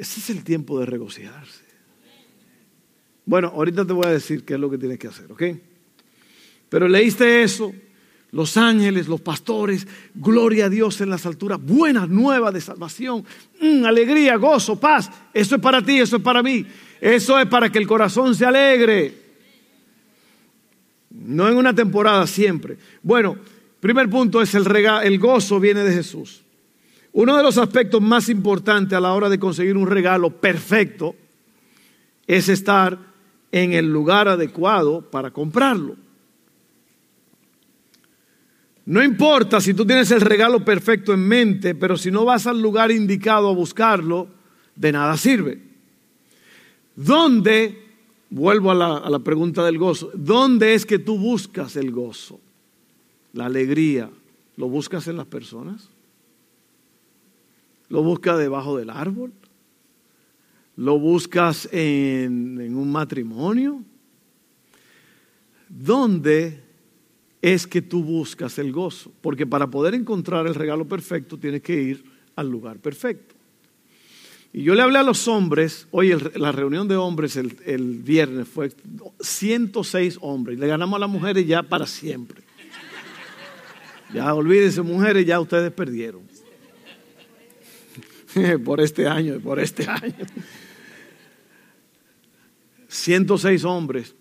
Ese 0.01 0.19
es 0.19 0.31
el 0.31 0.43
tiempo 0.43 0.79
de 0.79 0.87
regocijarse. 0.87 1.63
Bueno, 3.23 3.49
ahorita 3.49 3.85
te 3.85 3.93
voy 3.93 4.07
a 4.07 4.09
decir 4.09 4.43
qué 4.43 4.55
es 4.55 4.59
lo 4.59 4.67
que 4.67 4.79
tienes 4.79 4.97
que 4.97 5.07
hacer, 5.07 5.31
¿ok? 5.31 5.43
Pero 6.69 6.87
leíste 6.87 7.43
eso, 7.43 7.71
los 8.31 8.57
ángeles, 8.57 9.07
los 9.07 9.21
pastores, 9.21 9.87
gloria 10.15 10.65
a 10.65 10.69
Dios 10.69 11.01
en 11.01 11.11
las 11.11 11.27
alturas, 11.27 11.61
buenas 11.61 12.09
nuevas 12.09 12.51
de 12.51 12.61
salvación, 12.61 13.23
mm, 13.61 13.85
alegría, 13.85 14.37
gozo, 14.37 14.79
paz. 14.79 15.11
Eso 15.35 15.57
es 15.57 15.61
para 15.61 15.85
ti, 15.85 15.99
eso 15.99 16.15
es 16.15 16.23
para 16.23 16.41
mí. 16.41 16.65
Eso 16.99 17.39
es 17.39 17.45
para 17.45 17.71
que 17.71 17.77
el 17.77 17.85
corazón 17.85 18.33
se 18.33 18.43
alegre. 18.43 19.13
No 21.11 21.47
en 21.47 21.57
una 21.57 21.75
temporada, 21.75 22.25
siempre. 22.25 22.75
Bueno, 23.03 23.37
primer 23.79 24.09
punto 24.09 24.41
es 24.41 24.55
el, 24.55 24.65
el 24.75 25.19
gozo 25.19 25.59
viene 25.59 25.83
de 25.83 25.93
Jesús. 25.93 26.41
Uno 27.13 27.35
de 27.35 27.43
los 27.43 27.57
aspectos 27.57 28.01
más 28.01 28.29
importantes 28.29 28.97
a 28.97 29.01
la 29.01 29.13
hora 29.13 29.29
de 29.29 29.39
conseguir 29.39 29.75
un 29.75 29.87
regalo 29.87 30.29
perfecto 30.29 31.15
es 32.25 32.47
estar 32.47 32.97
en 33.51 33.73
el 33.73 33.91
lugar 33.91 34.27
adecuado 34.27 35.01
para 35.01 35.31
comprarlo. 35.31 35.97
No 38.85 39.03
importa 39.03 39.61
si 39.61 39.73
tú 39.73 39.85
tienes 39.85 40.09
el 40.11 40.21
regalo 40.21 40.65
perfecto 40.65 41.13
en 41.13 41.27
mente, 41.27 41.75
pero 41.75 41.97
si 41.97 42.09
no 42.09 42.25
vas 42.25 42.47
al 42.47 42.61
lugar 42.61 42.91
indicado 42.91 43.49
a 43.49 43.53
buscarlo, 43.53 44.27
de 44.75 44.91
nada 44.91 45.17
sirve. 45.17 45.61
¿Dónde, 46.95 47.77
vuelvo 48.29 48.71
a 48.71 49.09
la, 49.09 49.19
pregunta 49.19 49.63
del 49.63 49.77
gozo, 49.77 50.11
dónde 50.13 50.73
es 50.73 50.85
que 50.85 50.99
tú 50.99 51.17
buscas 51.17 51.75
el 51.75 51.91
gozo, 51.91 52.39
la 53.33 53.45
alegría? 53.45 54.09
¿Lo 54.57 54.67
buscas 54.67 55.07
en 55.07 55.17
las 55.17 55.27
personas? 55.27 55.90
¿Lo 57.91 58.01
buscas 58.03 58.39
debajo 58.39 58.77
del 58.77 58.89
árbol? 58.89 59.33
¿Lo 60.77 60.97
buscas 60.97 61.67
en, 61.73 62.73
un 62.73 62.89
matrimonio? 62.89 63.83
¿Dónde 65.67 66.63
es 67.41 67.67
que 67.67 67.81
tú 67.81 68.01
buscas 68.01 68.57
el 68.59 68.71
gozo? 68.71 69.11
Porque 69.19 69.45
para 69.45 69.69
poder 69.69 69.93
encontrar 69.93 70.47
el 70.47 70.55
regalo 70.55 70.87
perfecto 70.87 71.37
tienes 71.37 71.61
que 71.61 71.83
ir 71.83 72.05
al 72.37 72.49
lugar 72.49 72.79
perfecto. 72.79 73.35
Y 74.53 74.63
yo 74.63 74.73
le 74.73 74.83
hablé 74.83 74.99
a 74.99 75.03
los 75.03 75.27
hombres, 75.27 75.85
hoy 75.91 76.15
la 76.35 76.53
reunión 76.53 76.87
de 76.87 76.95
hombres 76.95 77.35
el, 77.35 77.57
el, 77.65 77.99
viernes 77.99 78.47
fue 78.47 78.71
106 79.19 80.17
hombres, 80.21 80.57
le 80.57 80.67
ganamos 80.67 80.95
a 80.95 80.99
las 81.01 81.09
mujeres 81.09 81.45
ya 81.45 81.61
para 81.61 81.85
siempre. 81.85 82.41
Ya 84.13 84.33
olvídense 84.33 84.81
mujeres, 84.81 85.25
ya 85.25 85.41
ustedes 85.41 85.71
perdieron. 85.71 86.30
por 88.65 88.81
este 88.81 89.07
año, 89.07 89.39
por 89.39 89.59
este 89.59 89.87
año. 89.87 90.25
106 92.87 93.63
hombres, 93.63 94.15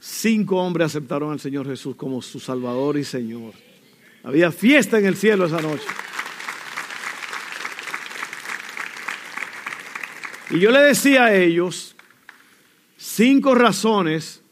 cinco 0.00 0.56
hombres 0.56 0.86
aceptaron 0.86 1.32
al 1.32 1.40
Señor 1.40 1.66
Jesús 1.66 1.96
como 1.96 2.20
su 2.20 2.40
Salvador 2.40 2.96
y 2.98 3.04
Señor. 3.04 3.52
Había 4.24 4.50
fiesta 4.50 4.98
en 4.98 5.06
el 5.06 5.16
cielo 5.16 5.46
esa 5.46 5.60
noche. 5.62 5.84
Y 10.50 10.58
yo 10.58 10.70
le 10.70 10.80
decía 10.80 11.26
a 11.26 11.34
ellos 11.34 11.94
cinco 12.96 13.54
razones. 13.54 14.42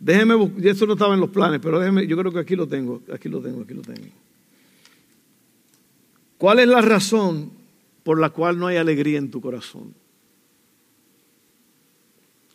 Déjenme, 0.00 0.50
esto 0.64 0.86
no 0.86 0.94
estaba 0.94 1.14
en 1.14 1.20
los 1.20 1.30
planes, 1.30 1.60
pero 1.62 1.78
déjenme, 1.78 2.06
yo 2.06 2.16
creo 2.16 2.32
que 2.32 2.40
aquí 2.40 2.56
lo 2.56 2.66
tengo, 2.66 3.02
aquí 3.12 3.28
lo 3.28 3.40
tengo, 3.40 3.62
aquí 3.62 3.74
lo 3.74 3.82
tengo. 3.82 4.08
¿Cuál 6.36 6.58
es 6.58 6.68
la 6.68 6.82
razón 6.82 7.63
por 8.04 8.20
la 8.20 8.30
cual 8.30 8.58
no 8.58 8.68
hay 8.68 8.76
alegría 8.76 9.18
en 9.18 9.30
tu 9.30 9.40
corazón. 9.40 9.94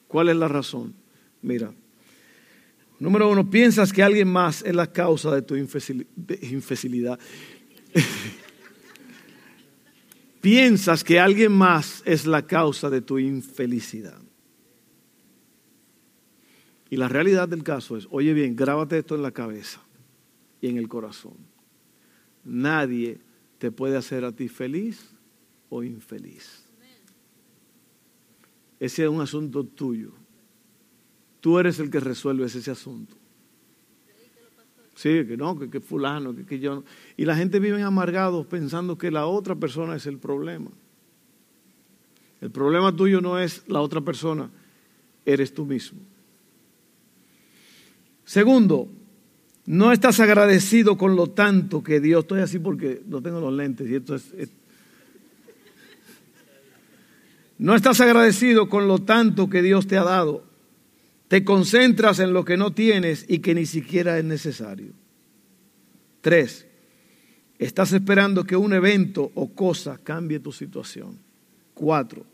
¿Cuál 0.07 0.29
es 0.29 0.37
la 0.37 0.47
razón? 0.47 0.93
Mira, 1.41 1.73
número 2.99 3.29
uno, 3.29 3.49
piensas 3.49 3.91
que 3.91 4.03
alguien 4.03 4.27
más 4.27 4.61
es 4.61 4.75
la 4.75 4.91
causa 4.91 5.33
de 5.33 5.41
tu 5.41 5.55
infelicidad. 5.55 7.19
piensas 10.41 11.03
que 11.03 11.19
alguien 11.19 11.51
más 11.51 12.01
es 12.05 12.25
la 12.25 12.45
causa 12.45 12.89
de 12.89 13.01
tu 13.01 13.19
infelicidad. 13.19 14.21
Y 16.91 16.97
la 16.97 17.07
realidad 17.07 17.47
del 17.47 17.63
caso 17.63 17.97
es, 17.97 18.07
oye 18.09 18.33
bien, 18.33 18.55
grábate 18.55 18.99
esto 18.99 19.15
en 19.15 19.23
la 19.23 19.31
cabeza 19.31 19.81
y 20.61 20.67
en 20.67 20.77
el 20.77 20.87
corazón. 20.87 21.37
Nadie 22.43 23.19
te 23.59 23.71
puede 23.71 23.97
hacer 23.97 24.25
a 24.25 24.31
ti 24.31 24.47
feliz 24.47 25.18
o 25.69 25.83
infeliz. 25.83 26.63
Ese 28.79 29.03
es 29.03 29.09
un 29.09 29.21
asunto 29.21 29.63
tuyo. 29.63 30.11
Tú 31.41 31.59
eres 31.59 31.79
el 31.79 31.89
que 31.89 31.99
resuelves 31.99 32.55
ese 32.55 32.71
asunto. 32.71 33.15
Sí, 34.95 35.25
que 35.25 35.37
no, 35.37 35.57
que, 35.57 35.79
fulano, 35.79 36.35
que, 36.35 36.45
que 36.45 36.59
yo. 36.59 36.83
Y 37.15 37.23
la 37.23 37.35
gente 37.35 37.59
vive 37.59 37.81
amargados 37.81 38.45
pensando 38.47 38.97
que 38.97 39.11
la 39.11 39.27
otra 39.27 39.55
persona 39.55 39.95
es 39.95 40.05
el 40.05 40.17
problema. 40.17 40.71
El 42.41 42.51
problema 42.51 42.95
tuyo 42.95 43.21
no 43.21 43.39
es 43.39 43.63
la 43.67 43.81
otra 43.81 44.01
persona, 44.01 44.49
eres 45.25 45.53
tú 45.53 45.65
mismo. 45.65 45.99
Segundo, 48.25 48.87
no 49.65 49.91
estás 49.91 50.19
agradecido 50.19 50.97
con 50.97 51.15
lo 51.15 51.27
tanto 51.27 51.83
que 51.83 51.99
Dios, 51.99 52.23
estoy 52.23 52.41
así 52.41 52.59
porque 52.59 53.01
no 53.07 53.21
tengo 53.21 53.39
los 53.39 53.53
lentes 53.53 53.89
y 53.89 53.95
esto 53.95 54.15
es, 54.15 54.33
no 57.59 57.75
estás 57.75 58.01
agradecido 58.01 58.69
con 58.69 58.87
lo 58.87 58.99
tanto 58.99 59.49
que 59.49 59.61
Dios 59.61 59.85
te 59.85 59.97
ha 59.97 60.03
dado. 60.03 60.45
Te 61.27 61.43
concentras 61.43 62.19
en 62.19 62.33
lo 62.33 62.45
que 62.45 62.57
no 62.57 62.73
tienes 62.73 63.25
y 63.27 63.39
que 63.39 63.53
ni 63.53 63.65
siquiera 63.65 64.17
es 64.17 64.23
necesario. 64.23 64.93
Tres, 66.21 66.65
estás 67.59 67.91
esperando 67.91 68.45
que 68.45 68.55
un 68.55 68.73
evento 68.73 69.31
o 69.35 69.53
cosa 69.53 69.99
cambie 70.01 70.39
tu 70.39 70.53
situación. 70.53 71.19
Cuatro, 71.73 72.25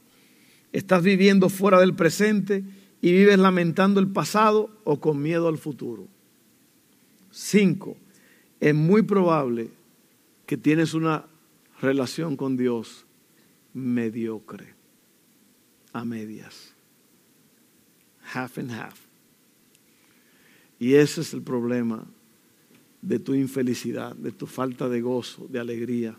estás 0.72 1.02
viviendo 1.02 1.50
fuera 1.50 1.80
del 1.80 1.96
presente 1.96 2.64
y 3.02 3.12
vives 3.12 3.40
lamentando 3.40 4.00
el 4.00 4.08
pasado 4.08 4.70
o 4.84 5.00
con 5.00 5.22
miedo 5.22 5.48
al 5.48 5.58
futuro. 5.58 6.08
Cinco, 7.32 7.98
es 8.60 8.76
muy 8.76 9.02
probable 9.02 9.72
que 10.46 10.56
tienes 10.56 10.94
una 10.94 11.26
relación 11.82 12.38
con 12.38 12.58
Dios 12.58 13.06
mediocre, 13.74 14.75
a 15.96 16.04
medias 16.04 16.76
half 18.34 18.58
and 18.58 18.72
half. 18.72 19.00
Y 20.80 20.96
ese 20.96 21.22
es 21.22 21.34
el 21.34 21.42
problema 21.42 22.06
de 23.02 23.20
tu 23.20 23.34
infelicidad, 23.34 24.16
de 24.16 24.32
tu 24.32 24.46
falta 24.46 24.90
de 24.90 25.02
gozo, 25.02 25.48
de 25.50 25.60
alegría. 25.60 26.16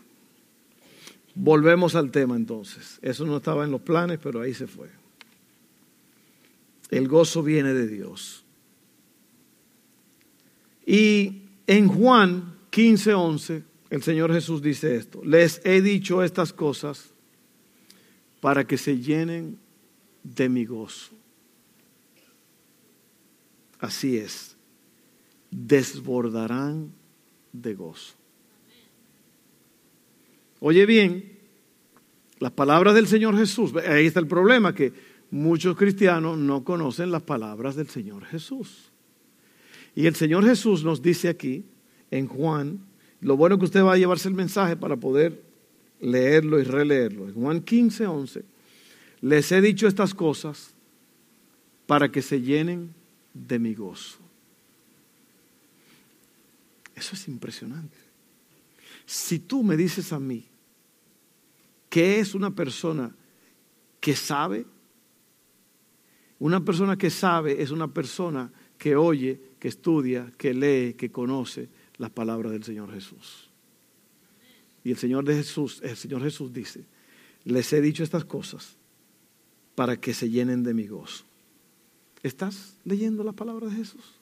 Volvemos 1.35 1.95
al 1.95 2.09
tema 2.11 2.35
entonces. 2.35 2.97
Eso 3.01 3.25
no 3.25 3.37
estaba 3.37 3.65
en 3.65 3.71
los 3.71 3.81
planes, 3.81 4.19
pero 4.21 4.41
ahí 4.41 4.53
se 4.53 4.65
fue. 4.65 4.89
El 6.89 7.07
gozo 7.07 7.43
viene 7.43 7.73
de 7.73 7.87
Dios. 7.87 8.43
Y 10.85 11.41
en 11.67 11.87
Juan 11.87 12.55
15, 12.71 13.13
11, 13.13 13.63
el 13.89 14.01
Señor 14.01 14.33
Jesús 14.33 14.61
dice 14.61 14.95
esto. 14.95 15.21
Les 15.23 15.61
he 15.65 15.81
dicho 15.81 16.23
estas 16.23 16.53
cosas 16.53 17.11
para 18.41 18.65
que 18.65 18.77
se 18.77 18.97
llenen 18.97 19.59
de 20.35 20.49
mi 20.49 20.65
gozo. 20.65 21.11
Así 23.79 24.17
es, 24.17 24.55
desbordarán 25.51 26.91
de 27.53 27.75
gozo. 27.75 28.15
Oye 30.59 30.85
bien, 30.85 31.37
las 32.39 32.51
palabras 32.51 32.95
del 32.95 33.07
Señor 33.07 33.37
Jesús, 33.37 33.73
ahí 33.87 34.07
está 34.07 34.19
el 34.19 34.27
problema, 34.27 34.73
que 34.73 34.91
muchos 35.29 35.77
cristianos 35.77 36.37
no 36.37 36.63
conocen 36.63 37.11
las 37.11 37.21
palabras 37.21 37.75
del 37.75 37.87
Señor 37.87 38.25
Jesús. 38.25 38.91
Y 39.95 40.07
el 40.07 40.15
Señor 40.15 40.45
Jesús 40.45 40.83
nos 40.83 41.01
dice 41.01 41.29
aquí, 41.29 41.65
en 42.09 42.27
Juan, 42.27 42.79
lo 43.21 43.37
bueno 43.37 43.59
que 43.59 43.65
usted 43.65 43.83
va 43.83 43.93
a 43.93 43.97
llevarse 43.97 44.27
el 44.27 44.35
mensaje 44.35 44.75
para 44.75 44.95
poder 44.95 45.43
leerlo 45.99 46.59
y 46.59 46.63
releerlo. 46.63 47.27
En 47.27 47.33
Juan 47.33 47.61
15, 47.61 48.07
11, 48.07 48.56
les 49.21 49.51
he 49.51 49.61
dicho 49.61 49.87
estas 49.87 50.13
cosas 50.13 50.73
para 51.85 52.11
que 52.11 52.21
se 52.21 52.41
llenen 52.41 52.93
de 53.33 53.59
mi 53.59 53.73
gozo. 53.73 54.19
Eso 56.95 57.15
es 57.15 57.27
impresionante. 57.27 57.97
Si 59.05 59.39
tú 59.39 59.63
me 59.63 59.77
dices 59.77 60.11
a 60.11 60.19
mí 60.19 60.45
que 61.89 62.19
es 62.19 62.35
una 62.35 62.51
persona 62.51 63.15
que 63.99 64.15
sabe, 64.15 64.65
una 66.39 66.63
persona 66.63 66.97
que 66.97 67.09
sabe 67.09 67.61
es 67.61 67.71
una 67.71 67.87
persona 67.87 68.51
que 68.77 68.95
oye, 68.95 69.39
que 69.59 69.67
estudia, 69.67 70.31
que 70.37 70.53
lee, 70.53 70.93
que 70.93 71.11
conoce 71.11 71.69
las 71.97 72.11
palabras 72.11 72.51
del 72.51 72.63
Señor 72.63 72.93
Jesús. 72.93 73.49
Y 74.83 74.91
el 74.91 74.97
Señor 74.97 75.25
de 75.25 75.35
Jesús, 75.35 75.81
el 75.83 75.97
Señor 75.97 76.21
Jesús 76.21 76.53
dice, 76.53 76.85
les 77.45 77.71
he 77.73 77.81
dicho 77.81 78.03
estas 78.03 78.25
cosas 78.25 78.76
para 79.77 79.95
que 79.95 80.15
se 80.15 80.27
llenen 80.27 80.63
de 80.63 80.73
mi 80.73 80.87
gozo. 80.87 81.23
¿Estás 82.23 82.75
leyendo 82.83 83.23
la 83.23 83.31
palabra 83.31 83.67
de 83.67 83.75
Jesús? 83.75 84.15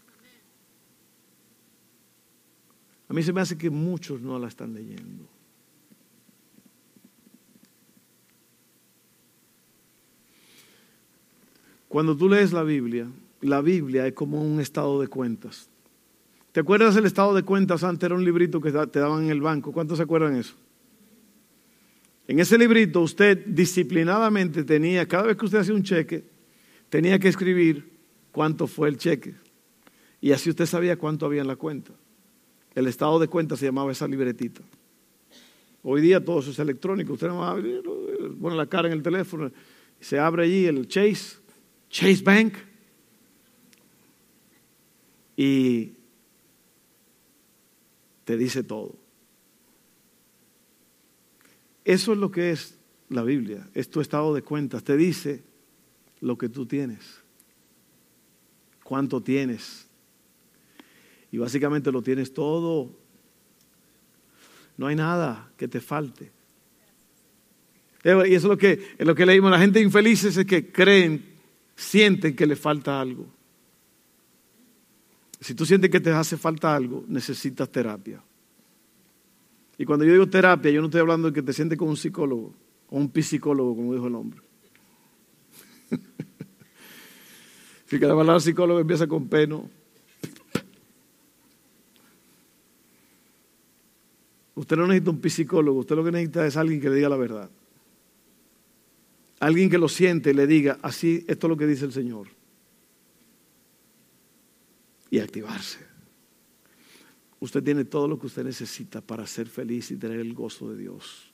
A 3.07 3.13
mí 3.13 3.23
se 3.23 3.31
me 3.31 3.39
hace 3.39 3.57
que 3.57 3.69
muchos 3.69 4.19
no 4.19 4.37
la 4.37 4.49
están 4.49 4.73
leyendo. 4.73 5.29
Cuando 11.87 12.17
tú 12.17 12.27
lees 12.27 12.51
la 12.51 12.63
Biblia, 12.63 13.07
la 13.39 13.61
Biblia 13.61 14.05
es 14.07 14.13
como 14.13 14.41
un 14.41 14.59
estado 14.59 14.99
de 14.99 15.07
cuentas. 15.07 15.69
¿Te 16.51 16.59
acuerdas 16.59 16.97
el 16.97 17.05
estado 17.05 17.33
de 17.33 17.43
cuentas? 17.43 17.85
Antes 17.85 18.07
era 18.07 18.15
un 18.15 18.25
librito 18.25 18.59
que 18.59 18.73
te 18.73 18.99
daban 18.99 19.23
en 19.23 19.29
el 19.29 19.39
banco. 19.39 19.71
¿Cuántos 19.71 19.99
se 19.99 20.03
acuerdan 20.03 20.35
eso? 20.35 20.55
En 22.27 22.39
ese 22.39 22.57
librito 22.57 23.01
usted 23.01 23.45
disciplinadamente 23.45 24.63
tenía, 24.63 25.07
cada 25.07 25.27
vez 25.27 25.38
que 25.38 25.45
usted 25.45 25.59
hacía 25.59 25.75
un 25.75 25.83
cheque, 25.83 26.23
tenía 26.89 27.19
que 27.19 27.27
escribir 27.27 27.88
cuánto 28.31 28.67
fue 28.67 28.89
el 28.89 28.97
cheque. 28.97 29.35
Y 30.21 30.31
así 30.31 30.49
usted 30.49 30.65
sabía 30.65 30.97
cuánto 30.97 31.25
había 31.25 31.41
en 31.41 31.47
la 31.47 31.55
cuenta. 31.55 31.91
El 32.73 32.88
estado 32.88 33.19
de 33.19 33.27
cuenta 33.27 33.55
se 33.55 33.65
llamaba 33.65 33.91
esa 33.91 34.07
libretita. 34.07 34.61
Hoy 35.83 36.01
día 36.01 36.23
todo 36.23 36.39
eso 36.39 36.49
es 36.49 36.57
electrónico. 36.57 37.13
Usted 37.13 37.27
no 37.27 37.57
pone 38.41 38.55
la 38.55 38.65
cara 38.65 38.88
en 38.88 38.93
el 38.93 39.03
teléfono, 39.03 39.51
se 39.99 40.17
abre 40.17 40.43
allí 40.43 40.65
el 40.65 40.88
Chase, 40.88 41.38
Chase 41.89 42.23
Bank. 42.23 42.55
Y 45.38 45.93
te 48.23 48.35
dice 48.35 48.63
todo. 48.63 49.04
Eso 51.86 52.13
es 52.13 52.17
lo 52.17 52.32
que 52.32 52.50
es 52.50 52.78
la 53.10 53.21
Biblia, 53.21 53.69
es 53.76 53.89
tu 53.89 54.02
estado 54.02 54.34
de 54.34 54.41
cuentas. 54.41 54.84
Te 54.84 54.98
dice 54.98 55.43
lo 56.19 56.38
que 56.38 56.50
tú 56.50 56.65
tienes, 56.65 57.21
cuánto 58.84 59.21
tienes. 59.21 59.88
Y 61.32 61.38
básicamente 61.38 61.91
lo 61.91 62.02
tienes 62.02 62.34
todo. 62.34 62.89
No 64.78 64.88
hay 64.88 64.95
nada 64.95 65.52
que 65.58 65.67
te 65.67 65.80
falte. 65.80 66.32
Y 68.04 68.10
eso 68.10 68.26
es 68.36 68.43
lo 68.43 68.58
que, 68.58 68.95
es 68.98 69.06
lo 69.06 69.13
que 69.13 69.26
leímos. 69.26 69.52
La 69.52 69.60
gente 69.60 69.80
infeliz 69.80 70.24
es 70.24 70.43
que 70.45 70.71
creen, 70.71 71.24
sienten 71.76 72.36
que 72.36 72.45
le 72.45 72.56
falta 72.56 73.00
algo. 73.00 73.28
Si 75.39 75.54
tú 75.54 75.65
sientes 75.65 75.91
que 75.91 76.00
te 76.00 76.12
hace 76.12 76.38
falta 76.38 76.76
algo, 76.76 77.04
necesitas 77.08 77.71
terapia. 77.71 78.24
Y 79.77 79.85
cuando 79.85 80.05
yo 80.05 80.13
digo 80.13 80.27
terapia, 80.27 80.71
yo 80.71 80.81
no 80.81 80.88
estoy 80.88 81.01
hablando 81.01 81.29
de 81.29 81.33
que 81.33 81.41
te 81.41 81.53
sientes 81.53 81.77
como 81.77 81.91
un 81.91 81.97
psicólogo 81.97 82.53
o 82.89 82.97
un 82.97 83.11
psicólogo, 83.13 83.75
como 83.75 83.93
dijo 83.93 84.07
el 84.07 84.15
hombre. 84.15 84.41
Si 87.88 87.99
que 87.99 88.07
la 88.07 88.15
palabra 88.15 88.39
psicólogo 88.39 88.79
empieza 88.79 89.05
con 89.05 89.27
peno. 89.27 89.69
Usted 94.55 94.75
no 94.75 94.88
necesita 94.88 95.11
un 95.11 95.21
psicólogo, 95.21 95.79
usted 95.81 95.95
lo 95.95 96.03
que 96.03 96.11
necesita 96.11 96.47
es 96.47 96.57
alguien 96.57 96.81
que 96.81 96.89
le 96.89 96.95
diga 96.95 97.09
la 97.09 97.17
verdad. 97.17 97.49
Alguien 99.39 99.69
que 99.69 99.77
lo 99.77 99.88
siente 99.88 100.31
y 100.31 100.33
le 100.33 100.47
diga, 100.47 100.79
así, 100.81 101.23
esto 101.27 101.45
es 101.45 101.49
lo 101.49 101.57
que 101.57 101.67
dice 101.67 101.85
el 101.85 101.91
Señor. 101.91 102.29
Y 105.11 105.19
activarse. 105.19 105.94
Usted 107.45 107.63
tiene 107.63 107.86
todo 107.86 108.08
lo 108.08 108.17
que 108.17 108.25
usted 108.25 108.43
necesita 108.43 109.01
para 109.01 109.27
ser 109.27 109.47
feliz 109.47 109.91
y 109.91 109.97
tener 109.97 110.19
el 110.19 110.34
gozo 110.34 110.71
de 110.71 110.77
Dios. 110.77 111.31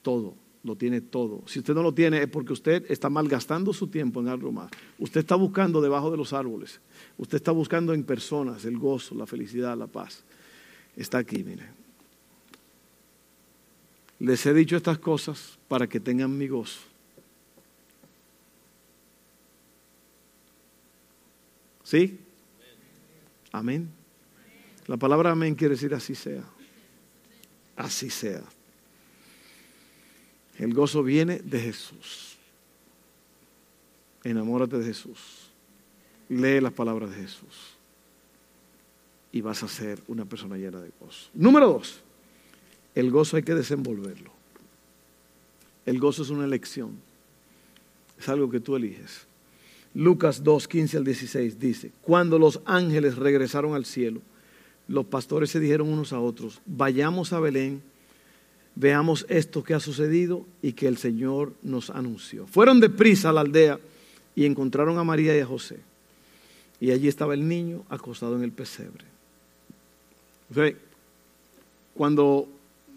Todo 0.00 0.34
lo 0.62 0.74
tiene 0.74 1.02
todo. 1.02 1.42
Si 1.46 1.58
usted 1.58 1.74
no 1.74 1.82
lo 1.82 1.92
tiene 1.92 2.22
es 2.22 2.28
porque 2.28 2.54
usted 2.54 2.90
está 2.90 3.10
malgastando 3.10 3.74
su 3.74 3.88
tiempo 3.88 4.20
en 4.20 4.28
algo 4.28 4.50
más. 4.50 4.70
Usted 4.98 5.20
está 5.20 5.34
buscando 5.34 5.82
debajo 5.82 6.10
de 6.10 6.16
los 6.16 6.32
árboles. 6.32 6.80
Usted 7.18 7.36
está 7.36 7.52
buscando 7.52 7.92
en 7.92 8.04
personas 8.04 8.64
el 8.64 8.78
gozo, 8.78 9.14
la 9.14 9.26
felicidad, 9.26 9.76
la 9.76 9.86
paz. 9.86 10.24
Está 10.96 11.18
aquí, 11.18 11.44
mire. 11.44 11.68
Les 14.18 14.46
he 14.46 14.54
dicho 14.54 14.78
estas 14.78 14.98
cosas 14.98 15.58
para 15.68 15.86
que 15.86 16.00
tengan 16.00 16.38
mi 16.38 16.48
gozo. 16.48 16.80
¿Sí? 21.84 22.18
Amén. 23.52 23.99
La 24.90 24.96
palabra 24.96 25.30
amén 25.30 25.54
quiere 25.54 25.76
decir 25.76 25.94
así 25.94 26.16
sea. 26.16 26.42
Así 27.76 28.10
sea. 28.10 28.42
El 30.58 30.74
gozo 30.74 31.04
viene 31.04 31.38
de 31.38 31.60
Jesús. 31.60 32.36
Enamórate 34.24 34.78
de 34.78 34.84
Jesús. 34.84 35.52
Lee 36.28 36.60
las 36.60 36.72
palabras 36.72 37.10
de 37.10 37.22
Jesús. 37.22 37.76
y 39.30 39.42
vas 39.42 39.62
a 39.62 39.68
ser 39.68 40.02
una 40.08 40.24
persona 40.24 40.56
llena 40.56 40.80
de 40.80 40.90
gozo. 40.98 41.30
Número 41.34 41.68
dos, 41.68 42.00
el 42.96 43.12
gozo 43.12 43.36
hay 43.36 43.44
que 43.44 43.54
desenvolverlo. 43.54 44.32
El 45.86 46.00
gozo 46.00 46.24
es 46.24 46.30
una 46.30 46.44
elección, 46.44 46.98
es 48.18 48.28
algo 48.28 48.50
que 48.50 48.58
tú 48.58 48.74
eliges. 48.74 49.28
Lucas 49.94 50.42
2, 50.42 50.66
15 50.66 50.96
al 50.96 51.04
16 51.04 51.60
dice, 51.60 51.92
cuando 52.02 52.40
los 52.40 52.60
ángeles 52.64 53.14
regresaron 53.14 53.76
al 53.76 53.84
cielo, 53.84 54.20
los 54.90 55.06
pastores 55.06 55.50
se 55.50 55.60
dijeron 55.60 55.88
unos 55.88 56.12
a 56.12 56.18
otros, 56.18 56.60
vayamos 56.66 57.32
a 57.32 57.38
Belén, 57.38 57.80
veamos 58.74 59.24
esto 59.28 59.62
que 59.62 59.72
ha 59.72 59.78
sucedido 59.78 60.44
y 60.62 60.72
que 60.72 60.88
el 60.88 60.98
Señor 60.98 61.52
nos 61.62 61.90
anunció. 61.90 62.48
Fueron 62.48 62.80
deprisa 62.80 63.30
a 63.30 63.32
la 63.32 63.42
aldea 63.42 63.78
y 64.34 64.46
encontraron 64.46 64.98
a 64.98 65.04
María 65.04 65.36
y 65.36 65.40
a 65.40 65.46
José. 65.46 65.78
Y 66.80 66.90
allí 66.90 67.06
estaba 67.06 67.34
el 67.34 67.46
niño 67.46 67.84
acostado 67.88 68.34
en 68.34 68.42
el 68.42 68.50
pesebre. 68.50 69.04
cuando 71.94 72.48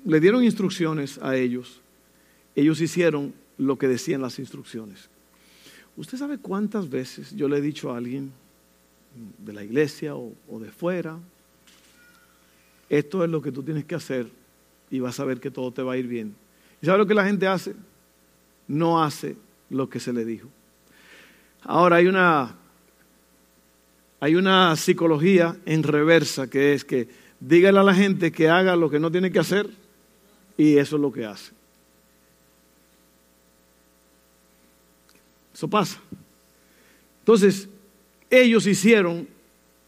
le 0.03 0.19
dieron 0.19 0.43
instrucciones 0.43 1.19
a 1.19 1.35
ellos, 1.35 1.79
ellos 2.55 2.81
hicieron 2.81 3.35
lo 3.59 3.77
que 3.77 3.87
decían 3.87 4.21
las 4.21 4.39
instrucciones. 4.39 5.09
¿Usted 5.95 6.17
sabe 6.17 6.39
cuántas 6.39 6.89
veces 6.89 7.35
yo 7.35 7.47
le 7.47 7.57
he 7.57 7.61
dicho 7.61 7.91
a 7.91 7.97
alguien 7.97 8.31
de 9.37 9.53
la 9.53 9.63
iglesia 9.63 10.15
o, 10.15 10.33
de 10.59 10.71
fuera, 10.71 11.19
esto 12.97 13.23
es 13.23 13.29
lo 13.29 13.41
que 13.41 13.51
tú 13.51 13.63
tienes 13.63 13.85
que 13.85 13.95
hacer 13.95 14.27
y 14.91 14.99
vas 14.99 15.19
a 15.19 15.25
ver 15.25 15.39
que 15.39 15.49
todo 15.49 15.71
te 15.71 15.81
va 15.81 15.93
a 15.93 15.97
ir 15.97 16.07
bien? 16.07 16.35
¿Y 16.81 16.85
sabe 16.85 16.99
lo 16.99 17.07
que 17.07 17.15
la 17.15 17.25
gente 17.25 17.47
hace? 17.47 17.73
No 18.67 19.03
hace 19.03 19.35
lo 19.69 19.89
que 19.89 19.99
se 19.99 20.13
le 20.13 20.23
dijo. 20.25 20.47
Ahora 21.63 21.95
hay 21.95 22.07
una, 22.07 22.55
hay 24.19 24.35
una 24.35 24.75
psicología 24.75 25.57
en 25.65 25.81
reversa 25.81 26.47
que 26.49 26.73
es 26.73 26.85
que 26.85 27.07
dígale 27.39 27.79
a 27.79 27.83
la 27.83 27.95
gente 27.95 28.31
que 28.31 28.49
haga 28.49 28.75
lo 28.75 28.89
que 28.89 28.99
no 28.99 29.11
tiene 29.11 29.31
que 29.31 29.39
hacer 29.39 29.69
y 30.55 30.77
eso 30.77 30.97
es 30.97 31.01
lo 31.01 31.11
que 31.11 31.25
hace. 31.25 31.51
Eso 35.53 35.67
pasa. 35.67 35.99
Entonces, 37.19 37.69
ellos 38.29 38.67
hicieron 38.67 39.27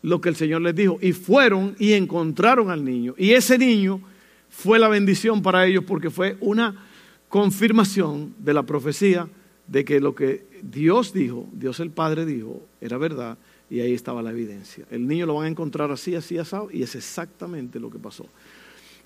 lo 0.05 0.21
que 0.21 0.29
el 0.29 0.35
Señor 0.35 0.61
les 0.61 0.75
dijo 0.75 0.99
y 1.01 1.13
fueron 1.13 1.75
y 1.79 1.93
encontraron 1.93 2.69
al 2.69 2.85
niño. 2.85 3.15
Y 3.17 3.31
ese 3.31 3.57
niño 3.57 4.01
fue 4.49 4.77
la 4.77 4.87
bendición 4.87 5.41
para 5.41 5.65
ellos 5.65 5.83
porque 5.83 6.11
fue 6.11 6.37
una 6.41 6.85
confirmación 7.27 8.35
de 8.37 8.53
la 8.53 8.63
profecía 8.63 9.27
de 9.67 9.83
que 9.83 9.99
lo 9.99 10.13
que 10.13 10.45
Dios 10.61 11.11
dijo, 11.11 11.49
Dios 11.53 11.79
el 11.79 11.89
Padre 11.89 12.27
dijo, 12.27 12.61
era 12.81 12.99
verdad 12.99 13.39
y 13.67 13.79
ahí 13.79 13.95
estaba 13.95 14.21
la 14.21 14.29
evidencia. 14.29 14.85
El 14.91 15.07
niño 15.07 15.25
lo 15.25 15.33
van 15.33 15.45
a 15.45 15.49
encontrar 15.49 15.89
así, 15.89 16.13
así, 16.13 16.37
asado 16.37 16.69
y 16.71 16.83
es 16.83 16.93
exactamente 16.93 17.79
lo 17.79 17.89
que 17.89 17.97
pasó. 17.97 18.27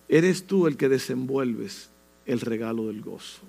Eres 0.10 0.44
tú 0.44 0.68
el 0.68 0.76
que 0.76 0.90
desenvuelves 0.90 1.90
el 2.26 2.42
regalo 2.42 2.88
del 2.88 3.00
gozo. 3.00 3.40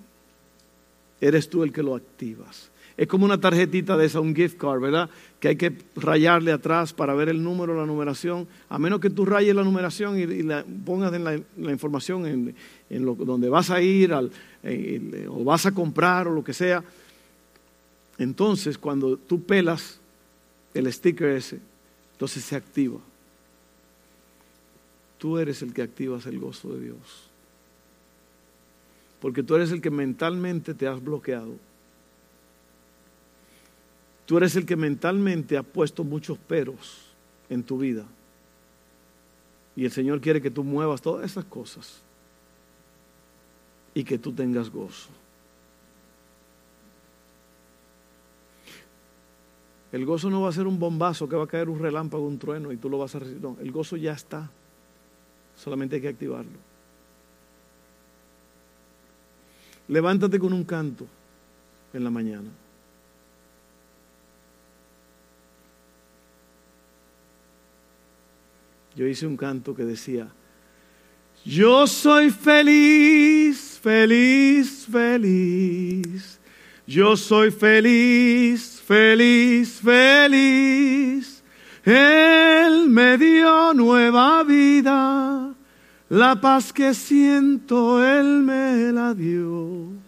Eres 1.19 1.49
tú 1.49 1.63
el 1.63 1.73
que 1.73 1.83
lo 1.83 1.95
activas. 1.95 2.70
Es 2.97 3.07
como 3.07 3.25
una 3.25 3.39
tarjetita 3.39 3.97
de 3.97 4.05
esa, 4.05 4.19
un 4.19 4.35
gift 4.35 4.57
card, 4.57 4.81
¿verdad? 4.81 5.09
Que 5.39 5.49
hay 5.49 5.55
que 5.55 5.73
rayarle 5.95 6.51
atrás 6.51 6.93
para 6.93 7.13
ver 7.13 7.29
el 7.29 7.41
número, 7.41 7.75
la 7.75 7.85
numeración. 7.85 8.47
A 8.69 8.77
menos 8.77 8.99
que 8.99 9.09
tú 9.09 9.25
rayes 9.25 9.55
la 9.55 9.63
numeración 9.63 10.19
y, 10.19 10.43
la, 10.43 10.65
pongas 10.85 11.11
la, 11.19 11.71
información 11.71 12.25
en, 12.89 13.05
donde 13.25 13.49
vas 13.49 13.69
a 13.69 13.81
ir 13.81 14.13
o 14.13 15.43
vas 15.43 15.65
a 15.65 15.71
comprar 15.71 16.27
o 16.27 16.33
lo 16.33 16.43
que 16.43 16.53
sea. 16.53 16.83
Entonces, 18.17 18.77
cuando 18.77 19.17
tú 19.17 19.41
pelas 19.43 19.99
el 20.73 20.91
sticker 20.91 21.29
ese, 21.29 21.59
entonces 22.13 22.43
se 22.43 22.55
activa. 22.55 22.99
Tú 25.17 25.37
eres 25.37 25.61
el 25.61 25.73
que 25.73 25.81
activas 25.81 26.25
el 26.25 26.39
gozo 26.39 26.73
de 26.73 26.81
Dios. 26.81 26.97
Porque 29.21 29.43
tú 29.43 29.55
eres 29.55 29.71
el 29.71 29.81
que 29.81 29.91
mentalmente 29.91 30.73
te 30.73 30.87
has 30.87 31.03
bloqueado 31.03 31.53
Tú 34.31 34.37
eres 34.37 34.55
el 34.55 34.65
que 34.65 34.77
mentalmente 34.77 35.57
ha 35.57 35.61
puesto 35.61 36.05
muchos 36.05 36.37
peros 36.37 37.01
en 37.49 37.63
tu 37.63 37.77
vida. 37.77 38.05
Y 39.75 39.83
el 39.83 39.91
Señor 39.91 40.21
quiere 40.21 40.41
que 40.41 40.49
tú 40.49 40.63
muevas 40.63 41.01
todas 41.01 41.29
esas 41.29 41.43
cosas 41.43 42.01
y 43.93 44.05
que 44.05 44.17
tú 44.17 44.31
tengas 44.31 44.69
gozo. 44.69 45.09
El 49.91 50.05
gozo 50.05 50.29
no 50.29 50.43
va 50.43 50.47
a 50.47 50.53
ser 50.53 50.65
un 50.65 50.79
bombazo 50.79 51.27
que 51.27 51.35
va 51.35 51.43
a 51.43 51.47
caer 51.47 51.67
un 51.67 51.79
relámpago, 51.79 52.25
un 52.25 52.39
trueno 52.39 52.71
y 52.71 52.77
tú 52.77 52.89
lo 52.89 52.99
vas 52.99 53.13
a 53.13 53.19
recibir. 53.19 53.41
No, 53.41 53.57
el 53.59 53.69
gozo 53.69 53.97
ya 53.97 54.13
está. 54.13 54.49
Solamente 55.57 55.97
hay 55.97 56.01
que 56.03 56.07
activarlo. 56.07 56.57
Levántate 59.89 60.39
con 60.39 60.53
un 60.53 60.63
canto 60.63 61.05
en 61.91 62.01
la 62.01 62.09
mañana. 62.09 62.60
Yo 68.95 69.07
hice 69.07 69.25
un 69.25 69.37
canto 69.37 69.73
que 69.73 69.83
decía, 69.83 70.31
yo 71.43 71.87
soy 71.87 72.29
feliz, 72.29 73.79
feliz, 73.81 74.87
feliz. 74.91 76.39
Yo 76.85 77.15
soy 77.15 77.51
feliz, 77.51 78.81
feliz, 78.85 79.79
feliz. 79.81 81.43
Él 81.83 82.89
me 82.89 83.17
dio 83.17 83.73
nueva 83.73 84.43
vida. 84.43 85.55
La 86.09 86.41
paz 86.41 86.73
que 86.73 86.93
siento, 86.93 88.05
Él 88.05 88.41
me 88.43 88.91
la 88.91 89.13
dio. 89.13 90.00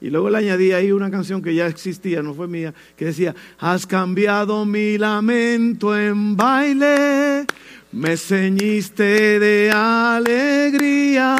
Y 0.00 0.10
luego 0.10 0.28
le 0.28 0.38
añadí 0.38 0.72
ahí 0.72 0.92
una 0.92 1.10
canción 1.10 1.40
que 1.40 1.54
ya 1.54 1.66
existía, 1.66 2.22
no 2.22 2.34
fue 2.34 2.46
mía, 2.46 2.74
que 2.96 3.06
decía, 3.06 3.34
has 3.58 3.86
cambiado 3.86 4.66
mi 4.66 4.98
lamento 4.98 5.96
en 5.98 6.36
baile, 6.36 7.46
me 7.92 8.18
ceñiste 8.18 9.40
de 9.40 9.70
alegría, 9.74 11.34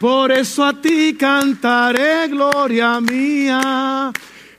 por 0.00 0.32
eso 0.32 0.64
a 0.64 0.80
ti 0.80 1.16
cantaré 1.18 2.26
gloria 2.28 3.00
mía. 3.00 4.12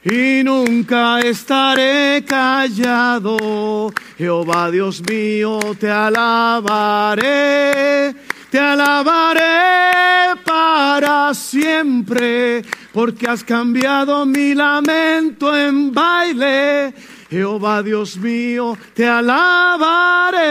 Y 0.06 0.42
nunca 0.42 1.20
estaré 1.20 2.24
callado, 2.26 3.92
Jehová 4.18 4.72
Dios 4.72 5.04
mío, 5.06 5.60
te 5.78 5.90
alabaré, 5.90 7.26
te 8.50 8.58
alabaré 8.58 10.40
para 10.46 11.34
siempre 11.34 12.64
porque 12.98 13.28
has 13.28 13.44
cambiado 13.44 14.26
mi 14.26 14.56
lamento 14.56 15.56
en 15.56 15.94
baile. 15.94 16.96
Jehová 17.30 17.84
Dios 17.84 18.18
mío, 18.18 18.76
te 18.96 19.08
alabaré. 19.08 20.48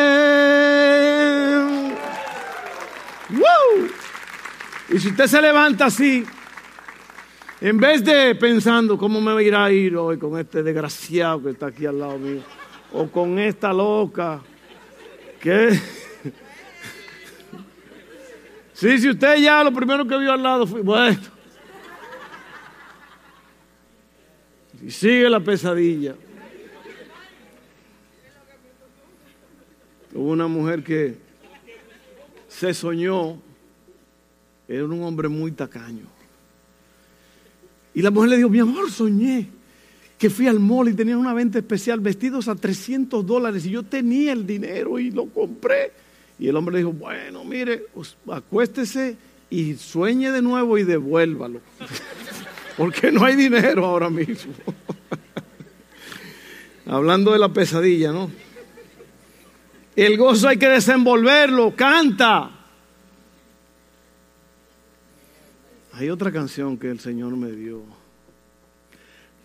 Y 4.88 4.98
si 5.00 5.09
usted 5.09 5.26
se 5.26 5.42
levanta 5.42 5.87
así, 5.87 6.24
en 7.61 7.78
vez 7.78 8.04
de 8.04 8.37
pensando 8.37 8.96
cómo 8.96 9.20
me 9.20 9.42
irá 9.42 9.64
a 9.64 9.72
ir 9.72 9.96
hoy 9.96 10.16
con 10.16 10.38
este 10.38 10.62
desgraciado 10.62 11.42
que 11.42 11.50
está 11.50 11.66
aquí 11.66 11.85
al 11.85 11.98
lado 11.98 12.16
mío, 12.16 12.42
o 12.92 13.09
con 13.09 13.40
esta 13.40 13.72
loca, 13.72 14.40
que... 15.40 15.80
Sí, 18.72 18.98
si 18.98 19.09
usted 19.09 19.38
ya 19.38 19.64
lo 19.64 19.72
primero 19.72 20.06
que 20.06 20.18
vio 20.18 20.30
al 20.30 20.42
lado 20.42 20.66
fue, 20.66 20.82
bueno, 20.82 21.18
Y 24.87 24.92
sigue 24.92 25.29
la 25.29 25.40
pesadilla. 25.40 26.14
Hubo 30.14 30.31
una 30.31 30.46
mujer 30.46 30.85
que 30.85 31.16
se 32.46 32.72
soñó, 32.72 33.37
era 34.68 34.85
un 34.85 35.03
hombre 35.03 35.27
muy 35.27 35.51
tacaño. 35.51 36.07
Y 37.94 38.01
la 38.01 38.12
mujer 38.12 38.31
le 38.31 38.37
dijo, 38.37 38.49
mi 38.49 38.61
amor, 38.61 38.88
soñé 38.92 39.49
que 40.18 40.31
fui 40.31 40.46
al 40.46 40.61
mall 40.61 40.88
y 40.88 40.94
tenía 40.94 41.18
una 41.18 41.35
venta 41.35 41.59
especial, 41.59 41.99
vestidos 41.99 42.46
a 42.46 42.55
300 42.55 43.27
dólares, 43.27 43.66
y 43.66 43.70
yo 43.70 43.83
tenía 43.83 44.33
el 44.33 44.46
dinero 44.46 45.01
y 45.01 45.11
lo 45.11 45.27
compré. 45.27 45.90
Y 46.38 46.46
el 46.46 46.55
hombre 46.55 46.75
le 46.75 46.79
dijo, 46.79 46.92
bueno, 46.92 47.44
mire, 47.44 47.87
acuéstese 48.31 49.16
y 49.51 49.75
sueñe 49.75 50.31
de 50.31 50.42
nuevo 50.42 50.79
y 50.79 50.85
devuélvalo. 50.85 51.61
porque 52.76 53.10
no 53.10 53.24
hay 53.24 53.36
dinero 53.36 53.84
ahora 53.84 54.10
mismo. 54.10 54.52
Hablando 56.86 57.32
de 57.32 57.38
la 57.38 57.48
pesadilla, 57.48 58.12
¿no? 58.12 58.30
El 59.96 60.16
gozo 60.18 60.48
hay 60.48 60.58
que 60.58 60.68
desenvolverlo, 60.68 61.74
canta. 61.74 62.50
Hay 65.92 66.10
otra 66.10 66.30
canción 66.30 66.76
que 66.76 66.90
el 66.90 67.00
Señor 67.00 67.34
me 67.36 67.50
dio. 67.50 67.82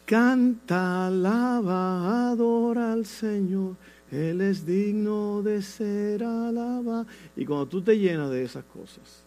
Canta, 0.06 1.08
alaba, 1.08 2.32
adora 2.32 2.92
al 2.92 3.06
Señor. 3.06 3.78
Él 4.12 4.42
es 4.42 4.66
digno 4.66 5.42
de 5.42 5.62
ser 5.62 6.26
alabado. 6.26 7.08
Y 7.38 7.46
cuando 7.46 7.68
tú 7.68 7.82
te 7.82 7.98
llenas 7.98 8.30
de 8.30 8.44
esas 8.44 8.66
cosas, 8.66 9.24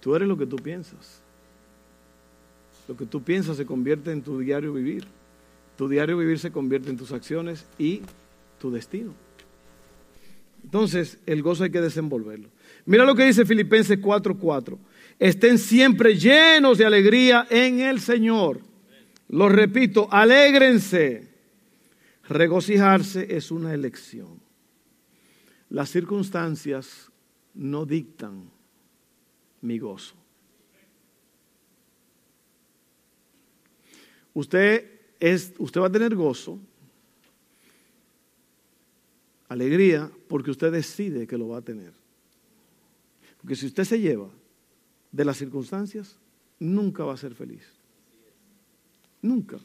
tú 0.00 0.14
eres 0.14 0.28
lo 0.28 0.38
que 0.38 0.46
tú 0.46 0.54
piensas. 0.54 1.20
Lo 2.88 2.96
que 2.96 3.06
tú 3.06 3.22
piensas 3.22 3.56
se 3.56 3.66
convierte 3.66 4.12
en 4.12 4.22
tu 4.22 4.38
diario 4.38 4.72
vivir. 4.72 5.04
Tu 5.76 5.88
diario 5.88 6.16
vivir 6.18 6.38
se 6.38 6.50
convierte 6.50 6.90
en 6.90 6.96
tus 6.96 7.12
acciones 7.12 7.64
y 7.78 8.02
tu 8.58 8.70
destino. 8.70 9.14
Entonces, 10.64 11.18
el 11.26 11.42
gozo 11.42 11.64
hay 11.64 11.70
que 11.70 11.80
desenvolverlo. 11.80 12.48
Mira 12.86 13.04
lo 13.04 13.14
que 13.14 13.24
dice 13.24 13.44
Filipenses 13.44 13.98
4:4. 13.98 14.78
Estén 15.18 15.58
siempre 15.58 16.16
llenos 16.16 16.78
de 16.78 16.86
alegría 16.86 17.46
en 17.50 17.80
el 17.80 18.00
Señor. 18.00 18.60
Lo 19.28 19.48
repito, 19.48 20.08
alégrense. 20.10 21.28
Regocijarse 22.28 23.34
es 23.36 23.50
una 23.50 23.74
elección. 23.74 24.40
Las 25.68 25.90
circunstancias 25.90 27.10
no 27.54 27.84
dictan 27.86 28.50
mi 29.60 29.78
gozo. 29.78 30.21
Usted, 34.34 34.90
es, 35.20 35.52
usted 35.58 35.80
va 35.80 35.86
a 35.86 35.92
tener 35.92 36.14
gozo, 36.14 36.58
alegría, 39.48 40.10
porque 40.28 40.50
usted 40.50 40.72
decide 40.72 41.26
que 41.26 41.36
lo 41.36 41.48
va 41.48 41.58
a 41.58 41.62
tener. 41.62 41.92
Porque 43.40 43.56
si 43.56 43.66
usted 43.66 43.84
se 43.84 44.00
lleva 44.00 44.28
de 45.10 45.24
las 45.24 45.36
circunstancias, 45.36 46.16
nunca 46.58 47.04
va 47.04 47.14
a 47.14 47.16
ser 47.16 47.34
feliz. 47.34 47.64
Nunca. 49.20 49.58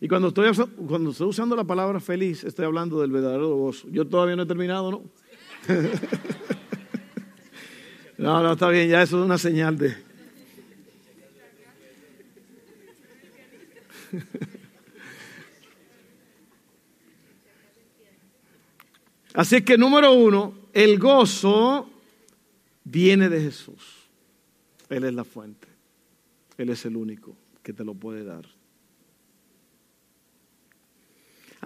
Y 0.00 0.08
cuando 0.08 0.28
estoy, 0.28 0.52
cuando 0.86 1.10
estoy 1.10 1.28
usando 1.28 1.56
la 1.56 1.64
palabra 1.64 2.00
feliz, 2.00 2.44
estoy 2.44 2.66
hablando 2.66 3.00
del 3.00 3.10
verdadero 3.10 3.56
gozo. 3.56 3.88
Yo 3.90 4.06
todavía 4.06 4.36
no 4.36 4.42
he 4.42 4.46
terminado, 4.46 4.90
¿no? 4.90 5.02
no, 8.18 8.42
no, 8.42 8.52
está 8.52 8.68
bien, 8.68 8.88
ya 8.88 9.02
eso 9.02 9.18
es 9.18 9.24
una 9.24 9.38
señal 9.38 9.78
de... 9.78 10.05
Así 19.34 19.62
que 19.62 19.76
número 19.76 20.12
uno, 20.14 20.54
el 20.72 20.98
gozo 20.98 21.90
viene 22.84 23.28
de 23.28 23.42
Jesús. 23.42 24.08
Él 24.88 25.04
es 25.04 25.12
la 25.14 25.24
fuente. 25.24 25.68
Él 26.56 26.70
es 26.70 26.86
el 26.86 26.96
único 26.96 27.36
que 27.62 27.72
te 27.74 27.84
lo 27.84 27.94
puede 27.94 28.24
dar. 28.24 28.46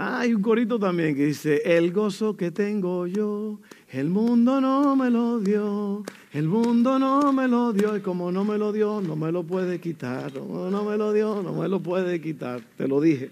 Hay 0.03 0.33
un 0.33 0.41
corito 0.41 0.79
también 0.79 1.15
que 1.15 1.27
dice, 1.27 1.61
el 1.63 1.93
gozo 1.93 2.35
que 2.35 2.51
tengo 2.51 3.07
yo, 3.07 3.61
el 3.91 4.09
mundo 4.09 4.59
no 4.59 4.97
me 4.97 5.11
lo 5.11 5.41
dio, 5.41 6.05
el 6.33 6.49
mundo 6.49 6.99
no 6.99 7.35
me 7.35 7.47
lo 7.47 7.75
dio 7.75 7.95
y 7.95 8.01
como 8.01 8.33
no 8.33 8.43
me 8.43 8.57
lo 8.57 8.73
dio, 8.73 9.03
no 9.03 9.15
me 9.15 9.31
lo 9.31 9.43
puede 9.43 9.79
quitar, 9.79 10.33
no, 10.33 10.71
no 10.71 10.85
me 10.87 10.97
lo 10.97 11.13
dio, 11.13 11.43
no 11.43 11.53
me 11.53 11.69
lo 11.69 11.81
puede 11.81 12.19
quitar, 12.19 12.63
te 12.79 12.89
lo 12.89 12.99
dije. 12.99 13.31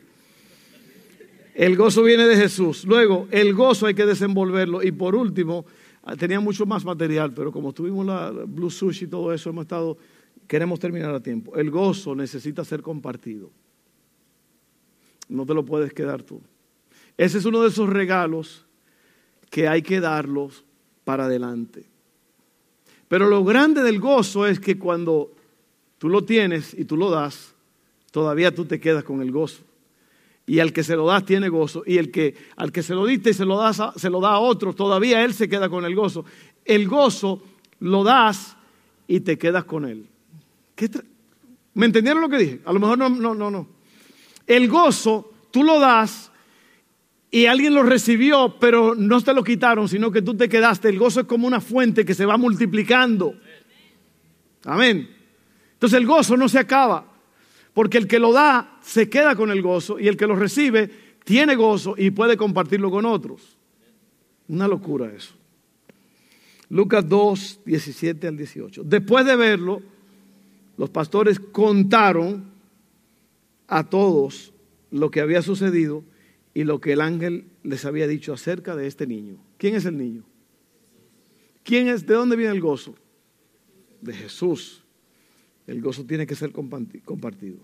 El 1.54 1.74
gozo 1.74 2.02
viene 2.02 2.28
de 2.28 2.36
Jesús. 2.36 2.84
Luego, 2.84 3.28
el 3.30 3.54
gozo 3.54 3.86
hay 3.86 3.94
que 3.94 4.04
desenvolverlo. 4.04 4.82
Y 4.82 4.92
por 4.92 5.14
último, 5.14 5.64
ah, 6.02 6.16
tenía 6.16 6.38
mucho 6.38 6.66
más 6.66 6.84
material, 6.84 7.32
pero 7.32 7.50
como 7.50 7.72
tuvimos 7.72 8.04
la 8.04 8.30
Blue 8.46 8.68
Sushi 8.68 9.06
y 9.06 9.08
todo 9.08 9.32
eso, 9.32 9.48
hemos 9.48 9.62
estado, 9.62 9.96
queremos 10.46 10.78
terminar 10.78 11.14
a 11.14 11.20
tiempo. 11.20 11.56
El 11.56 11.70
gozo 11.70 12.14
necesita 12.14 12.62
ser 12.62 12.82
compartido. 12.82 13.50
No 15.30 15.46
te 15.46 15.54
lo 15.54 15.64
puedes 15.64 15.94
quedar 15.94 16.22
tú. 16.22 16.42
Ese 17.18 17.36
es 17.36 17.44
uno 17.44 17.60
de 17.60 17.68
esos 17.68 17.90
regalos 17.90 18.64
que 19.50 19.68
hay 19.68 19.82
que 19.82 20.00
darlos 20.00 20.64
para 21.04 21.26
adelante. 21.26 21.84
Pero 23.08 23.28
lo 23.28 23.44
grande 23.44 23.82
del 23.82 24.00
gozo 24.00 24.46
es 24.46 24.58
que 24.58 24.78
cuando 24.78 25.30
tú 25.98 26.08
lo 26.08 26.24
tienes 26.24 26.72
y 26.72 26.86
tú 26.86 26.96
lo 26.96 27.10
das, 27.10 27.54
todavía 28.10 28.54
tú 28.54 28.64
te 28.64 28.80
quedas 28.80 29.04
con 29.04 29.20
el 29.20 29.30
gozo 29.30 29.68
y 30.48 30.60
al 30.60 30.72
que 30.72 30.82
se 30.82 30.96
lo 30.96 31.06
das 31.06 31.26
tiene 31.26 31.50
gozo, 31.50 31.82
y 31.86 31.98
el 31.98 32.10
que 32.10 32.34
al 32.56 32.72
que 32.72 32.82
se 32.82 32.94
lo 32.94 33.04
diste 33.04 33.30
y 33.30 33.34
se 33.34 33.44
lo, 33.44 33.58
das 33.58 33.82
se 33.96 34.08
lo 34.08 34.18
da 34.18 34.30
a 34.30 34.38
otro, 34.38 34.72
todavía 34.72 35.22
él 35.22 35.34
se 35.34 35.46
queda 35.46 35.68
con 35.68 35.84
el 35.84 35.94
gozo. 35.94 36.24
El 36.64 36.88
gozo 36.88 37.42
lo 37.80 38.02
das 38.02 38.56
y 39.06 39.20
te 39.20 39.36
quedas 39.36 39.64
con 39.64 39.84
él. 39.84 40.06
¿Me 41.74 41.84
entendieron 41.84 42.22
lo 42.22 42.30
que 42.30 42.38
dije? 42.38 42.60
A 42.64 42.72
lo 42.72 42.80
mejor 42.80 42.96
no, 42.96 43.10
no, 43.10 43.34
no, 43.34 43.50
no. 43.50 43.68
El 44.46 44.68
gozo 44.68 45.30
tú 45.50 45.62
lo 45.62 45.78
das 45.78 46.32
y 47.30 47.46
alguien 47.46 47.74
lo 47.74 47.82
recibió, 47.82 48.56
pero 48.58 48.94
no 48.94 49.20
te 49.20 49.34
lo 49.34 49.44
quitaron, 49.44 49.88
sino 49.88 50.10
que 50.10 50.22
tú 50.22 50.34
te 50.34 50.48
quedaste. 50.48 50.88
El 50.88 50.98
gozo 50.98 51.20
es 51.20 51.26
como 51.26 51.46
una 51.46 51.60
fuente 51.60 52.04
que 52.04 52.14
se 52.14 52.24
va 52.24 52.38
multiplicando. 52.38 53.34
Amén. 54.64 55.08
Entonces 55.74 55.98
el 55.98 56.06
gozo 56.06 56.36
no 56.36 56.48
se 56.48 56.58
acaba. 56.58 57.12
Porque 57.74 57.98
el 57.98 58.08
que 58.08 58.18
lo 58.18 58.32
da 58.32 58.78
se 58.82 59.10
queda 59.10 59.36
con 59.36 59.50
el 59.50 59.62
gozo 59.62 60.00
y 60.00 60.08
el 60.08 60.16
que 60.16 60.26
lo 60.26 60.36
recibe 60.36 60.90
tiene 61.24 61.54
gozo 61.54 61.94
y 61.96 62.10
puede 62.10 62.36
compartirlo 62.36 62.90
con 62.90 63.04
otros. 63.04 63.56
Una 64.48 64.66
locura 64.66 65.12
eso. 65.14 65.34
Lucas 66.70 67.06
2, 67.08 67.60
17 67.64 68.26
al 68.26 68.36
18. 68.36 68.82
Después 68.84 69.26
de 69.26 69.36
verlo, 69.36 69.82
los 70.78 70.90
pastores 70.90 71.38
contaron 71.38 72.44
a 73.68 73.84
todos 73.84 74.52
lo 74.90 75.10
que 75.10 75.20
había 75.20 75.42
sucedido 75.42 76.02
y 76.58 76.64
lo 76.64 76.80
que 76.80 76.94
el 76.94 77.00
ángel 77.00 77.44
les 77.62 77.84
había 77.84 78.08
dicho 78.08 78.32
acerca 78.32 78.74
de 78.74 78.88
este 78.88 79.06
niño. 79.06 79.36
¿Quién 79.58 79.76
es 79.76 79.84
el 79.84 79.96
niño? 79.96 80.24
¿Quién 81.62 81.86
es? 81.86 82.04
¿De 82.04 82.14
dónde 82.14 82.34
viene 82.34 82.50
el 82.50 82.60
gozo? 82.60 82.96
De 84.00 84.12
Jesús. 84.12 84.82
El 85.68 85.80
gozo 85.80 86.04
tiene 86.04 86.26
que 86.26 86.34
ser 86.34 86.50
compartido. 86.50 87.58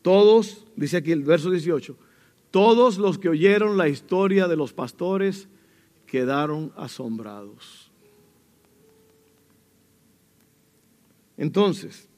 Todos, 0.00 0.66
dice 0.74 0.96
aquí 0.96 1.12
el 1.12 1.24
verso 1.24 1.50
18, 1.50 1.94
todos 2.50 2.96
los 2.96 3.18
que 3.18 3.28
oyeron 3.28 3.76
la 3.76 3.90
historia 3.90 4.48
de 4.48 4.56
los 4.56 4.72
pastores 4.72 5.48
quedaron 6.06 6.72
asombrados. 6.74 7.92
Entonces, 11.36 12.08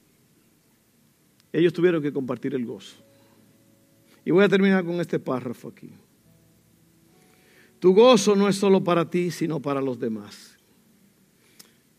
ellos 1.51 1.73
tuvieron 1.73 2.01
que 2.01 2.13
compartir 2.13 2.55
el 2.55 2.65
gozo. 2.65 3.04
Y 4.25 4.31
voy 4.31 4.43
a 4.43 4.49
terminar 4.49 4.83
con 4.83 4.99
este 4.99 5.19
párrafo 5.19 5.69
aquí. 5.69 5.91
Tu 7.79 7.93
gozo 7.93 8.35
no 8.35 8.49
es 8.49 8.55
solo 8.55 8.83
para 8.83 9.07
ti, 9.07 9.29
sino 9.29 9.61
para 9.61 9.79
los 9.79 9.99
demás. 9.99 10.57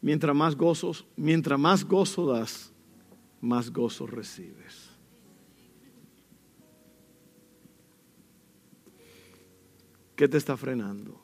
Mientras 0.02 0.34
más 0.34 0.56
gozos, 0.56 1.06
mientras 1.16 1.58
más 1.58 1.84
gozo 1.84 2.26
das, 2.26 2.72
más 3.40 3.72
gozo 3.72 4.08
recibes. 4.08 4.90
¿Qué 10.16 10.26
te 10.26 10.38
está 10.38 10.56
frenando? 10.56 11.20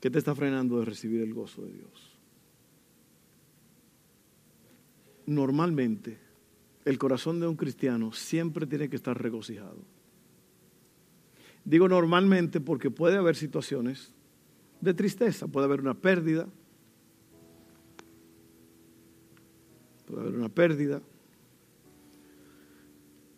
¿Qué 0.00 0.10
te 0.10 0.18
está 0.18 0.34
frenando 0.34 0.80
de 0.80 0.84
recibir 0.84 1.20
el 1.20 1.34
gozo 1.34 1.62
de 1.62 1.72
Dios? 1.72 2.18
Normalmente, 5.26 6.27
el 6.88 6.96
corazón 6.96 7.38
de 7.38 7.46
un 7.46 7.54
cristiano 7.54 8.12
siempre 8.12 8.66
tiene 8.66 8.88
que 8.88 8.96
estar 8.96 9.20
regocijado. 9.20 9.76
Digo 11.62 11.86
normalmente 11.86 12.62
porque 12.62 12.90
puede 12.90 13.18
haber 13.18 13.36
situaciones 13.36 14.10
de 14.80 14.94
tristeza. 14.94 15.46
Puede 15.46 15.66
haber 15.66 15.82
una 15.82 15.92
pérdida. 15.92 16.48
Puede 20.06 20.22
haber 20.22 20.34
una 20.34 20.48
pérdida. 20.48 21.02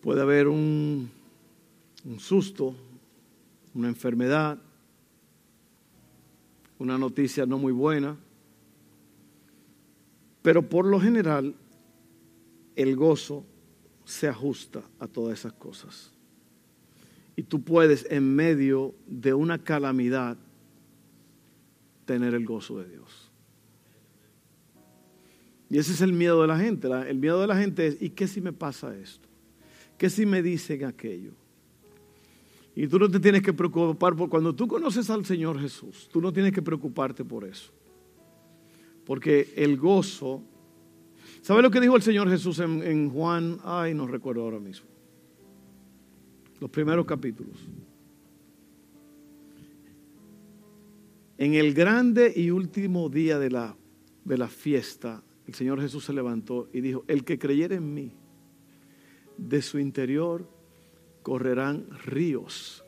Puede 0.00 0.20
haber 0.22 0.46
un, 0.46 1.10
susto, 2.18 2.76
una 3.74 3.88
enfermedad, 3.88 4.58
una 6.78 6.96
noticia 6.98 7.46
no 7.46 7.58
muy 7.58 7.72
buena. 7.72 8.16
Pero 10.40 10.68
por 10.68 10.86
lo 10.86 11.00
general, 11.00 11.56
el 12.76 12.96
gozo 12.96 13.44
se 14.04 14.28
ajusta 14.28 14.82
a 14.98 15.06
todas 15.06 15.38
esas 15.38 15.52
cosas. 15.52 16.12
Y 17.36 17.42
tú 17.42 17.62
puedes, 17.62 18.06
en 18.10 18.34
medio 18.34 18.94
de 19.06 19.32
una 19.32 19.62
calamidad, 19.62 20.36
tener 22.04 22.34
el 22.34 22.44
gozo 22.44 22.78
de 22.78 22.88
Dios. 22.88 23.30
Y 25.70 25.78
ese 25.78 25.92
es 25.92 26.00
el 26.00 26.12
miedo 26.12 26.42
de 26.42 26.48
la 26.48 26.58
gente. 26.58 26.88
El 27.08 27.18
miedo 27.18 27.40
de 27.40 27.46
la 27.46 27.56
gente 27.56 27.86
es, 27.86 28.02
¿y 28.02 28.10
qué 28.10 28.26
si 28.26 28.40
me 28.40 28.52
pasa 28.52 28.96
esto? 28.96 29.28
¿Qué 29.96 30.10
si 30.10 30.26
me 30.26 30.42
dicen 30.42 30.84
aquello? 30.84 31.32
Y 32.74 32.88
tú 32.88 32.98
no 32.98 33.08
te 33.08 33.20
tienes 33.20 33.42
que 33.42 33.52
preocupar 33.52 34.16
por 34.16 34.28
cuando 34.28 34.54
tú 34.54 34.66
conoces 34.66 35.08
al 35.10 35.24
Señor 35.24 35.60
Jesús, 35.60 36.08
tú 36.12 36.20
no 36.20 36.32
tienes 36.32 36.52
que 36.52 36.62
preocuparte 36.62 37.24
por 37.24 37.44
eso. 37.44 37.70
Porque 39.04 39.52
el 39.56 39.76
gozo 39.76 40.42
¿Sabe 41.42 41.62
lo 41.62 41.70
que 41.70 41.80
dijo 41.80 41.96
el 41.96 42.02
Señor 42.02 42.28
Jesús 42.28 42.58
en, 42.58 42.82
en 42.82 43.10
Juan? 43.10 43.58
Ay, 43.64 43.94
no 43.94 44.06
recuerdo 44.06 44.42
ahora 44.42 44.58
mismo. 44.58 44.88
Los 46.60 46.70
primeros 46.70 47.06
capítulos. 47.06 47.56
En 51.38 51.54
el 51.54 51.72
grande 51.72 52.30
y 52.36 52.50
último 52.50 53.08
día 53.08 53.38
de 53.38 53.50
la, 53.50 53.74
de 54.24 54.36
la 54.36 54.48
fiesta, 54.48 55.22
el 55.46 55.54
Señor 55.54 55.80
Jesús 55.80 56.04
se 56.04 56.12
levantó 56.12 56.68
y 56.72 56.82
dijo, 56.82 57.04
el 57.08 57.24
que 57.24 57.38
creyere 57.38 57.76
en 57.76 57.94
mí, 57.94 58.12
de 59.38 59.62
su 59.62 59.78
interior 59.78 60.46
correrán 61.22 61.86
ríos 62.04 62.84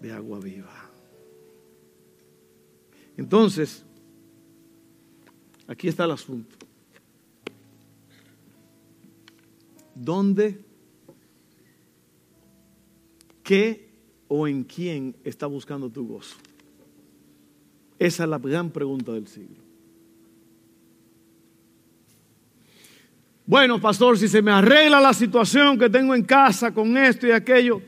de 0.00 0.12
agua 0.12 0.38
viva. 0.40 0.90
Entonces, 3.16 3.84
aquí 5.66 5.88
está 5.88 6.04
el 6.04 6.10
asunto. 6.10 6.67
¿Dónde, 10.00 10.64
qué 13.42 13.90
o 14.28 14.46
en 14.46 14.62
quién 14.62 15.16
está 15.24 15.46
buscando 15.46 15.90
tu 15.90 16.06
gozo? 16.06 16.36
Esa 17.98 18.22
es 18.22 18.30
la 18.30 18.38
gran 18.38 18.70
pregunta 18.70 19.10
del 19.10 19.26
siglo. 19.26 19.56
Bueno, 23.44 23.80
pastor, 23.80 24.16
si 24.16 24.28
se 24.28 24.40
me 24.40 24.52
arregla 24.52 25.00
la 25.00 25.12
situación 25.12 25.76
que 25.76 25.90
tengo 25.90 26.14
en 26.14 26.22
casa 26.22 26.72
con 26.72 26.96
esto 26.96 27.26
y 27.26 27.32
aquello, 27.32 27.82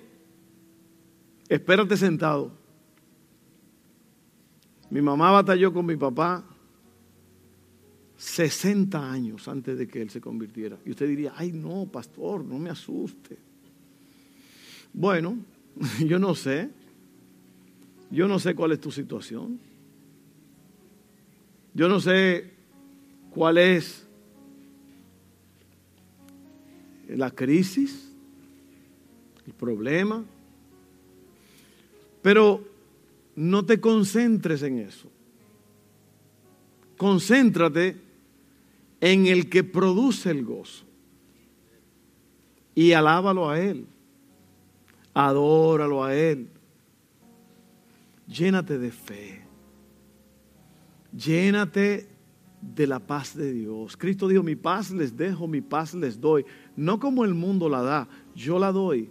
espérate 1.49 1.97
sentado. 1.97 2.51
Mi 4.91 5.01
mamá 5.01 5.31
batalló 5.31 5.73
con 5.73 5.87
mi 5.87 5.97
papá 5.97 6.50
60 8.21 9.11
años 9.11 9.49
antes 9.49 9.79
de 9.79 9.89
que 9.89 10.03
él 10.03 10.11
se 10.11 10.21
convirtiera. 10.21 10.77
Y 10.85 10.91
usted 10.91 11.09
diría, 11.09 11.33
ay 11.37 11.53
no, 11.53 11.87
pastor, 11.87 12.45
no 12.45 12.59
me 12.59 12.69
asuste. 12.69 13.39
Bueno, 14.93 15.39
yo 16.07 16.19
no 16.19 16.35
sé. 16.35 16.69
Yo 18.11 18.29
no 18.29 18.39
sé 18.39 18.55
cuál 18.55 18.73
es 18.73 18.81
tu 18.81 18.91
situación. 18.91 19.59
Yo 21.73 21.89
no 21.89 21.99
sé 21.99 22.51
cuál 23.31 23.57
es 23.57 24.07
la 27.09 27.31
crisis, 27.31 28.13
el 29.47 29.55
problema, 29.55 30.23
pero 32.21 32.69
no 33.35 33.65
te 33.65 33.81
concentres 33.81 34.63
en 34.63 34.81
eso. 34.81 35.09
Concéntrate 36.99 38.10
en 39.01 39.27
el 39.27 39.49
que 39.49 39.65
produce 39.65 40.31
el 40.31 40.45
gozo 40.45 40.85
y 42.75 42.93
alábalo 42.93 43.49
a 43.49 43.61
Él, 43.61 43.87
adóralo 45.15 46.05
a 46.05 46.15
Él, 46.15 46.49
llénate 48.27 48.79
de 48.79 48.91
fe. 48.91 49.43
Llénate 51.13 52.09
de 52.61 52.87
la 52.87 53.01
paz 53.01 53.37
de 53.37 53.53
Dios. 53.53 53.97
Cristo 53.97 54.29
dijo, 54.29 54.43
mi 54.43 54.55
paz 54.55 54.91
les 54.91 55.17
dejo, 55.17 55.49
mi 55.49 55.61
paz 55.61 55.95
les 55.95 56.21
doy. 56.21 56.45
No 56.77 57.01
como 57.01 57.25
el 57.25 57.35
mundo 57.35 57.69
la 57.69 57.83
da, 57.83 58.09
yo 58.35 58.59
la 58.59 58.71
doy. 58.71 59.11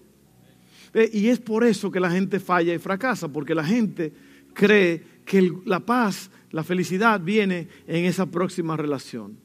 Y 1.11 1.27
es 1.27 1.39
por 1.39 1.63
eso 1.63 1.91
que 1.91 1.99
la 1.99 2.09
gente 2.09 2.39
falla 2.39 2.73
y 2.73 2.79
fracasa, 2.79 3.27
porque 3.27 3.53
la 3.53 3.63
gente 3.63 4.13
cree 4.53 5.03
que 5.25 5.53
la 5.65 5.81
paz, 5.81 6.31
la 6.51 6.63
felicidad 6.63 7.19
viene 7.19 7.67
en 7.85 8.05
esa 8.05 8.25
próxima 8.25 8.77
relación. 8.77 9.37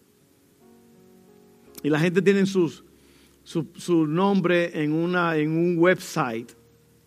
Y 1.84 1.90
la 1.90 2.00
gente 2.00 2.22
tiene 2.22 2.46
sus, 2.46 2.82
su, 3.44 4.06
nombre 4.06 4.82
en, 4.82 4.90
una, 4.90 5.36
en 5.36 5.50
un 5.50 5.78
website 5.78 6.50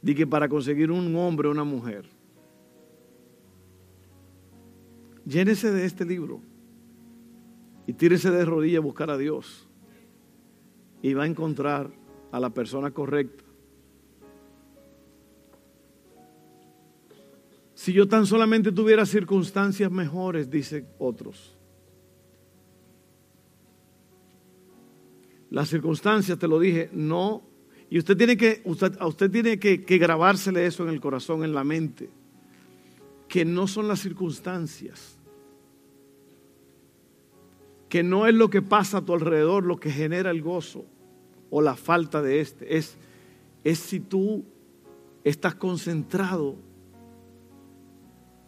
de 0.03 0.13
que 0.13 0.27
para 0.27 0.47
conseguir 0.47 0.91
un 0.91 1.15
hombre 1.15 1.47
o 1.47 1.51
una 1.51 1.63
mujer. 1.63 2.05
Llénese 5.25 5.71
de 5.71 5.83
este 5.83 6.05
libro 6.05 6.41
y 7.87 7.93
tírese 7.93 8.29
de 8.29 8.45
rodillas 8.45 8.77
a 8.77 8.83
buscar 8.85 9.09
a 9.09 9.17
Dios. 9.17 9.67
Y 11.01 11.15
va 11.15 11.23
a 11.23 11.27
encontrar 11.27 11.89
a 12.31 12.39
la 12.39 12.51
persona 12.51 12.91
correcta. 12.91 13.43
Si 17.73 17.93
yo 17.93 18.07
tan 18.07 18.27
solamente 18.27 18.71
tuviera 18.71 19.07
circunstancias 19.07 19.91
mejores, 19.91 20.51
dice 20.51 20.85
otros. 20.99 21.57
Las 25.58 25.70
circunstancias, 25.70 26.38
te 26.38 26.48
lo 26.48 26.60
dije, 26.60 26.91
no. 26.93 27.41
Y 27.89 27.98
usted 27.98 28.15
tiene 28.15 28.38
que, 28.38 28.62
usted, 28.63 28.96
usted 29.02 29.32
tiene 29.32 29.58
que, 29.58 29.84
que 29.84 29.98
grabársele 29.98 30.67
eso 30.67 30.84
en 30.84 30.89
el 30.89 31.02
corazón, 31.02 31.43
en 31.43 31.56
la 31.56 31.63
mente. 31.63 32.12
Que 33.28 33.43
no 33.43 33.65
son 33.65 33.88
las 33.88 34.00
circunstancias 34.00 35.17
que 37.89 38.04
no 38.04 38.28
es 38.28 38.36
lo 38.36 38.52
que 38.52 38.62
pasa 38.62 39.00
a 39.00 39.02
tu 39.06 39.13
alrededor 39.13 39.63
lo 39.63 39.80
que 39.80 39.89
genera 39.89 40.30
el 40.30 40.43
gozo 40.43 40.86
o 41.50 41.62
la 41.62 41.76
falta 41.76 42.22
de 42.22 42.41
este, 42.41 42.78
es, 42.78 42.96
es 43.63 43.80
si 43.80 44.00
tú 44.00 44.46
estás 45.24 45.56
concentrado 45.56 46.58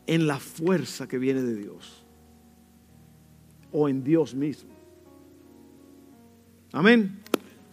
en 0.06 0.28
la 0.28 0.38
fuerza 0.38 1.08
que 1.08 1.18
viene 1.18 1.42
de 1.42 1.56
Dios 1.56 2.06
o 3.72 3.90
en 3.90 4.04
Dios 4.04 4.36
mismo. 4.36 4.69
Amén. 6.72 7.20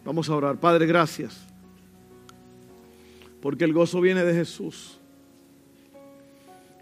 Vamos 0.03 0.29
a 0.29 0.35
orar. 0.35 0.59
Padre, 0.59 0.85
gracias. 0.85 1.45
Porque 3.41 3.65
el 3.65 3.73
gozo 3.73 4.01
viene 4.01 4.23
de 4.23 4.33
Jesús. 4.33 4.97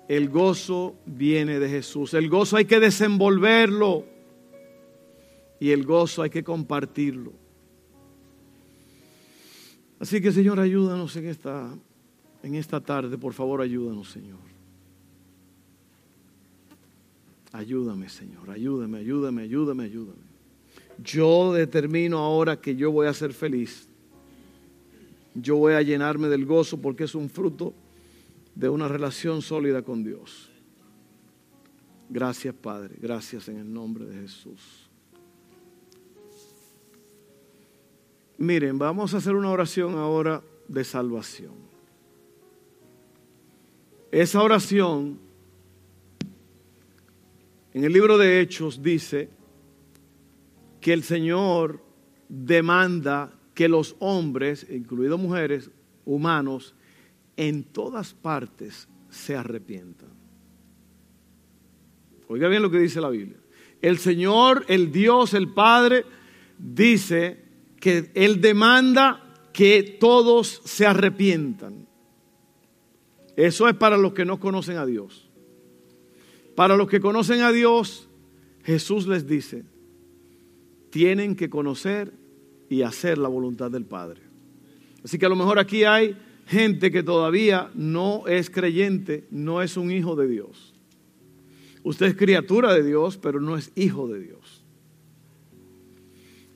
El 0.07 0.29
gozo 0.29 0.95
viene 1.05 1.59
de 1.59 1.69
Jesús. 1.69 2.13
El 2.13 2.29
gozo 2.29 2.57
hay 2.57 2.65
que 2.65 2.79
desenvolverlo. 2.79 4.05
Y 5.59 5.71
el 5.71 5.85
gozo 5.85 6.21
hay 6.21 6.29
que 6.29 6.43
compartirlo. 6.43 7.33
Así 9.99 10.21
que 10.21 10.31
Señor, 10.31 10.59
ayúdanos 10.59 11.15
en 11.15 11.27
esta, 11.27 11.73
en 12.43 12.55
esta 12.55 12.81
tarde. 12.81 13.17
Por 13.17 13.33
favor, 13.33 13.61
ayúdanos, 13.61 14.11
Señor. 14.11 14.39
Ayúdame, 17.51 18.09
Señor. 18.09 18.49
Ayúdame, 18.49 18.99
ayúdame, 18.99 19.43
ayúdame, 19.43 19.83
ayúdame. 19.85 20.24
Yo 21.03 21.53
determino 21.53 22.19
ahora 22.19 22.59
que 22.59 22.75
yo 22.75 22.91
voy 22.91 23.07
a 23.07 23.13
ser 23.13 23.33
feliz. 23.33 23.87
Yo 25.33 25.57
voy 25.57 25.73
a 25.73 25.81
llenarme 25.81 26.27
del 26.29 26.45
gozo 26.45 26.81
porque 26.81 27.03
es 27.03 27.15
un 27.15 27.29
fruto 27.29 27.73
de 28.55 28.69
una 28.69 28.87
relación 28.87 29.41
sólida 29.41 29.81
con 29.81 30.03
Dios. 30.03 30.49
Gracias, 32.09 32.55
Padre. 32.55 32.95
Gracias 32.99 33.49
en 33.49 33.57
el 33.57 33.71
nombre 33.71 34.05
de 34.05 34.21
Jesús. 34.21 34.89
Miren, 38.37 38.77
vamos 38.77 39.13
a 39.13 39.17
hacer 39.17 39.35
una 39.35 39.49
oración 39.49 39.95
ahora 39.95 40.41
de 40.67 40.83
salvación. 40.83 41.53
Esa 44.11 44.41
oración 44.41 45.19
en 47.73 47.83
el 47.83 47.91
libro 47.91 48.17
de 48.17 48.39
Hechos 48.39 48.81
dice 48.81 49.29
que 50.85 50.93
el 50.93 51.01
Señor 51.01 51.81
demanda 52.29 53.33
que 53.55 53.67
los 53.67 53.95
hombres, 53.97 54.67
incluidos 54.69 55.19
mujeres, 55.19 55.71
humanos, 56.05 56.75
en 57.37 57.63
todas 57.63 58.13
partes 58.13 58.87
se 59.09 59.35
arrepientan. 59.35 60.09
Oiga 62.27 62.47
bien 62.49 62.61
lo 62.61 62.69
que 62.69 62.77
dice 62.77 63.01
la 63.01 63.09
Biblia. 63.09 63.39
El 63.81 63.97
Señor, 63.97 64.63
el 64.67 64.91
Dios, 64.91 65.33
el 65.33 65.47
Padre, 65.47 66.05
dice 66.59 67.43
que 67.79 68.11
Él 68.13 68.39
demanda 68.39 69.23
que 69.53 69.97
todos 69.99 70.61
se 70.65 70.85
arrepientan. 70.85 71.87
Eso 73.35 73.67
es 73.67 73.73
para 73.73 73.97
los 73.97 74.13
que 74.13 74.23
no 74.23 74.39
conocen 74.39 74.77
a 74.77 74.85
Dios. 74.85 75.31
Para 76.55 76.77
los 76.77 76.87
que 76.87 76.99
conocen 76.99 77.41
a 77.41 77.51
Dios, 77.51 78.07
Jesús 78.63 79.07
les 79.07 79.25
dice, 79.25 79.65
tienen 80.95 81.35
que 81.35 81.49
conocer 81.49 82.13
y 82.69 82.83
hacer 82.83 83.17
la 83.17 83.27
voluntad 83.27 83.69
del 83.69 83.83
Padre. 83.83 84.21
Así 85.03 85.19
que 85.19 85.25
a 85.25 85.29
lo 85.29 85.35
mejor 85.35 85.59
aquí 85.59 85.83
hay 85.83 86.15
gente 86.47 86.89
que 86.89 87.03
todavía 87.03 87.69
no 87.75 88.25
es 88.27 88.49
creyente, 88.49 89.27
no 89.29 89.61
es 89.61 89.75
un 89.75 89.91
hijo 89.91 90.15
de 90.15 90.29
Dios. 90.29 90.73
Usted 91.83 92.05
es 92.05 92.15
criatura 92.15 92.73
de 92.73 92.81
Dios, 92.81 93.17
pero 93.17 93.41
no 93.41 93.57
es 93.57 93.73
hijo 93.75 94.07
de 94.07 94.21
Dios. 94.21 94.63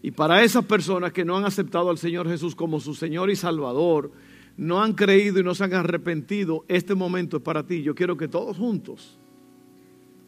Y 0.01 0.11
para 0.11 0.41
esas 0.41 0.63
personas 0.63 1.11
que 1.11 1.25
no 1.25 1.35
han 1.35 1.43
aceptado 1.43 1.89
al 1.89 1.97
Señor 1.97 2.25
Jesús 2.29 2.55
como 2.55 2.79
su 2.79 2.95
Señor 2.95 3.29
y 3.29 3.35
Salvador, 3.35 4.09
no 4.55 4.81
han 4.81 4.93
creído 4.93 5.41
y 5.41 5.43
no 5.43 5.53
se 5.53 5.65
han 5.65 5.73
arrepentido, 5.73 6.63
este 6.69 6.95
momento 6.95 7.35
es 7.35 7.43
para 7.43 7.67
ti. 7.67 7.83
Yo 7.83 7.93
quiero 7.93 8.15
que 8.15 8.29
todos 8.29 8.55
juntos 8.55 9.19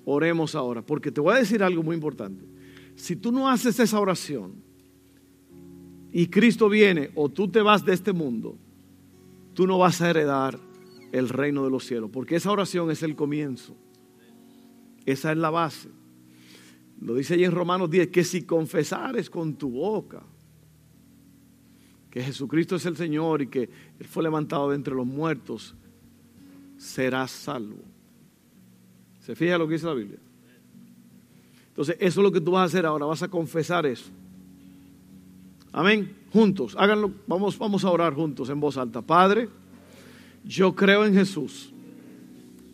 oremos 0.03 0.53
ahora, 0.53 0.81
porque 0.81 1.13
te 1.13 1.21
voy 1.21 1.33
a 1.33 1.39
decir 1.39 1.63
algo 1.63 1.81
muy 1.81 1.95
importante. 1.95 2.51
Si 3.01 3.15
tú 3.15 3.31
no 3.31 3.49
haces 3.49 3.79
esa 3.79 3.99
oración 3.99 4.61
y 6.11 6.27
Cristo 6.27 6.69
viene 6.69 7.09
o 7.15 7.29
tú 7.29 7.47
te 7.47 7.63
vas 7.63 7.83
de 7.83 7.93
este 7.93 8.13
mundo, 8.13 8.59
tú 9.55 9.65
no 9.65 9.79
vas 9.79 10.03
a 10.03 10.11
heredar 10.11 10.59
el 11.11 11.27
reino 11.27 11.63
de 11.63 11.71
los 11.71 11.83
cielos, 11.83 12.11
porque 12.13 12.35
esa 12.35 12.51
oración 12.51 12.91
es 12.91 13.01
el 13.01 13.15
comienzo. 13.15 13.75
Esa 15.03 15.31
es 15.31 15.37
la 15.39 15.49
base. 15.49 15.89
Lo 17.01 17.15
dice 17.15 17.33
ahí 17.33 17.43
en 17.43 17.53
Romanos 17.53 17.89
10, 17.89 18.09
que 18.09 18.23
si 18.23 18.43
confesares 18.43 19.31
con 19.31 19.55
tu 19.55 19.71
boca 19.71 20.21
que 22.11 22.21
Jesucristo 22.21 22.75
es 22.75 22.85
el 22.85 22.97
Señor 22.97 23.41
y 23.41 23.47
que 23.47 23.63
Él 23.99 24.05
fue 24.05 24.21
levantado 24.21 24.69
de 24.69 24.75
entre 24.75 24.93
los 24.93 25.07
muertos, 25.07 25.75
serás 26.77 27.31
salvo. 27.31 27.81
¿Se 29.21 29.33
fija 29.33 29.57
lo 29.57 29.67
que 29.67 29.73
dice 29.73 29.87
la 29.87 29.95
Biblia? 29.95 30.19
Entonces, 31.81 31.97
eso 31.99 32.19
es 32.19 32.23
lo 32.23 32.31
que 32.31 32.41
tú 32.41 32.51
vas 32.51 32.61
a 32.61 32.65
hacer 32.65 32.85
ahora, 32.85 33.07
vas 33.07 33.23
a 33.23 33.27
confesar 33.27 33.87
eso. 33.87 34.11
Amén. 35.71 36.15
Juntos, 36.31 36.75
háganlo, 36.77 37.11
vamos, 37.25 37.57
vamos 37.57 37.83
a 37.83 37.89
orar 37.89 38.13
juntos 38.13 38.49
en 38.51 38.59
voz 38.59 38.77
alta. 38.77 39.01
Padre, 39.01 39.49
yo 40.43 40.75
creo 40.75 41.05
en 41.05 41.15
Jesús, 41.15 41.73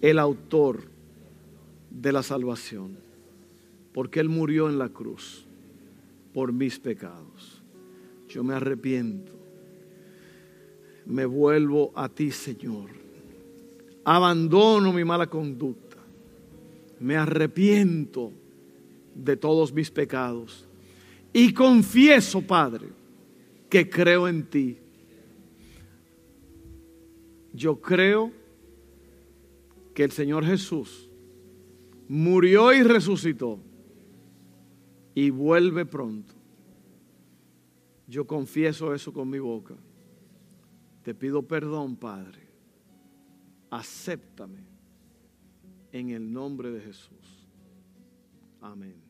el 0.02 0.20
autor 0.20 0.90
de 1.90 2.12
la 2.12 2.22
salvación, 2.22 2.98
porque 3.94 4.20
Él 4.20 4.28
murió 4.28 4.68
en 4.68 4.78
la 4.78 4.90
cruz 4.90 5.46
por 6.34 6.52
mis 6.52 6.78
pecados. 6.78 7.62
Yo 8.28 8.44
me 8.44 8.56
arrepiento, 8.56 9.32
me 11.06 11.26
vuelvo 11.26 11.94
a 11.96 12.10
ti, 12.10 12.30
Señor. 12.30 12.90
Abandono 14.04 14.92
mi 14.92 15.06
mala 15.06 15.28
conducta, 15.28 15.96
me 17.00 17.16
arrepiento 17.16 18.34
de 19.18 19.36
todos 19.36 19.74
mis 19.74 19.92
pecados 19.92 20.68
y 21.34 21.54
confieso, 21.54 22.42
Padre, 22.42 22.88
que 23.70 23.90
creo 23.90 24.28
en 24.28 24.50
ti. 24.50 24.78
Yo 27.54 27.80
creo 27.82 28.32
que 29.94 30.04
el 30.04 30.12
Señor 30.12 30.46
Jesús 30.46 31.10
murió 32.08 32.74
y 32.74 32.84
resucitó 32.84 33.60
y 35.14 35.30
vuelve 35.30 35.86
pronto. 35.86 36.34
Yo 38.08 38.26
confieso 38.26 38.94
eso 38.94 39.12
con 39.12 39.30
mi 39.30 39.40
boca. 39.40 39.76
Te 41.04 41.14
pido 41.14 41.42
perdón, 41.42 41.98
Padre. 41.98 42.48
Acéptame 43.70 44.64
en 45.92 46.12
el 46.12 46.32
nombre 46.32 46.72
de 46.72 46.82
Jesús. 46.82 47.48
Amén. 48.62 49.07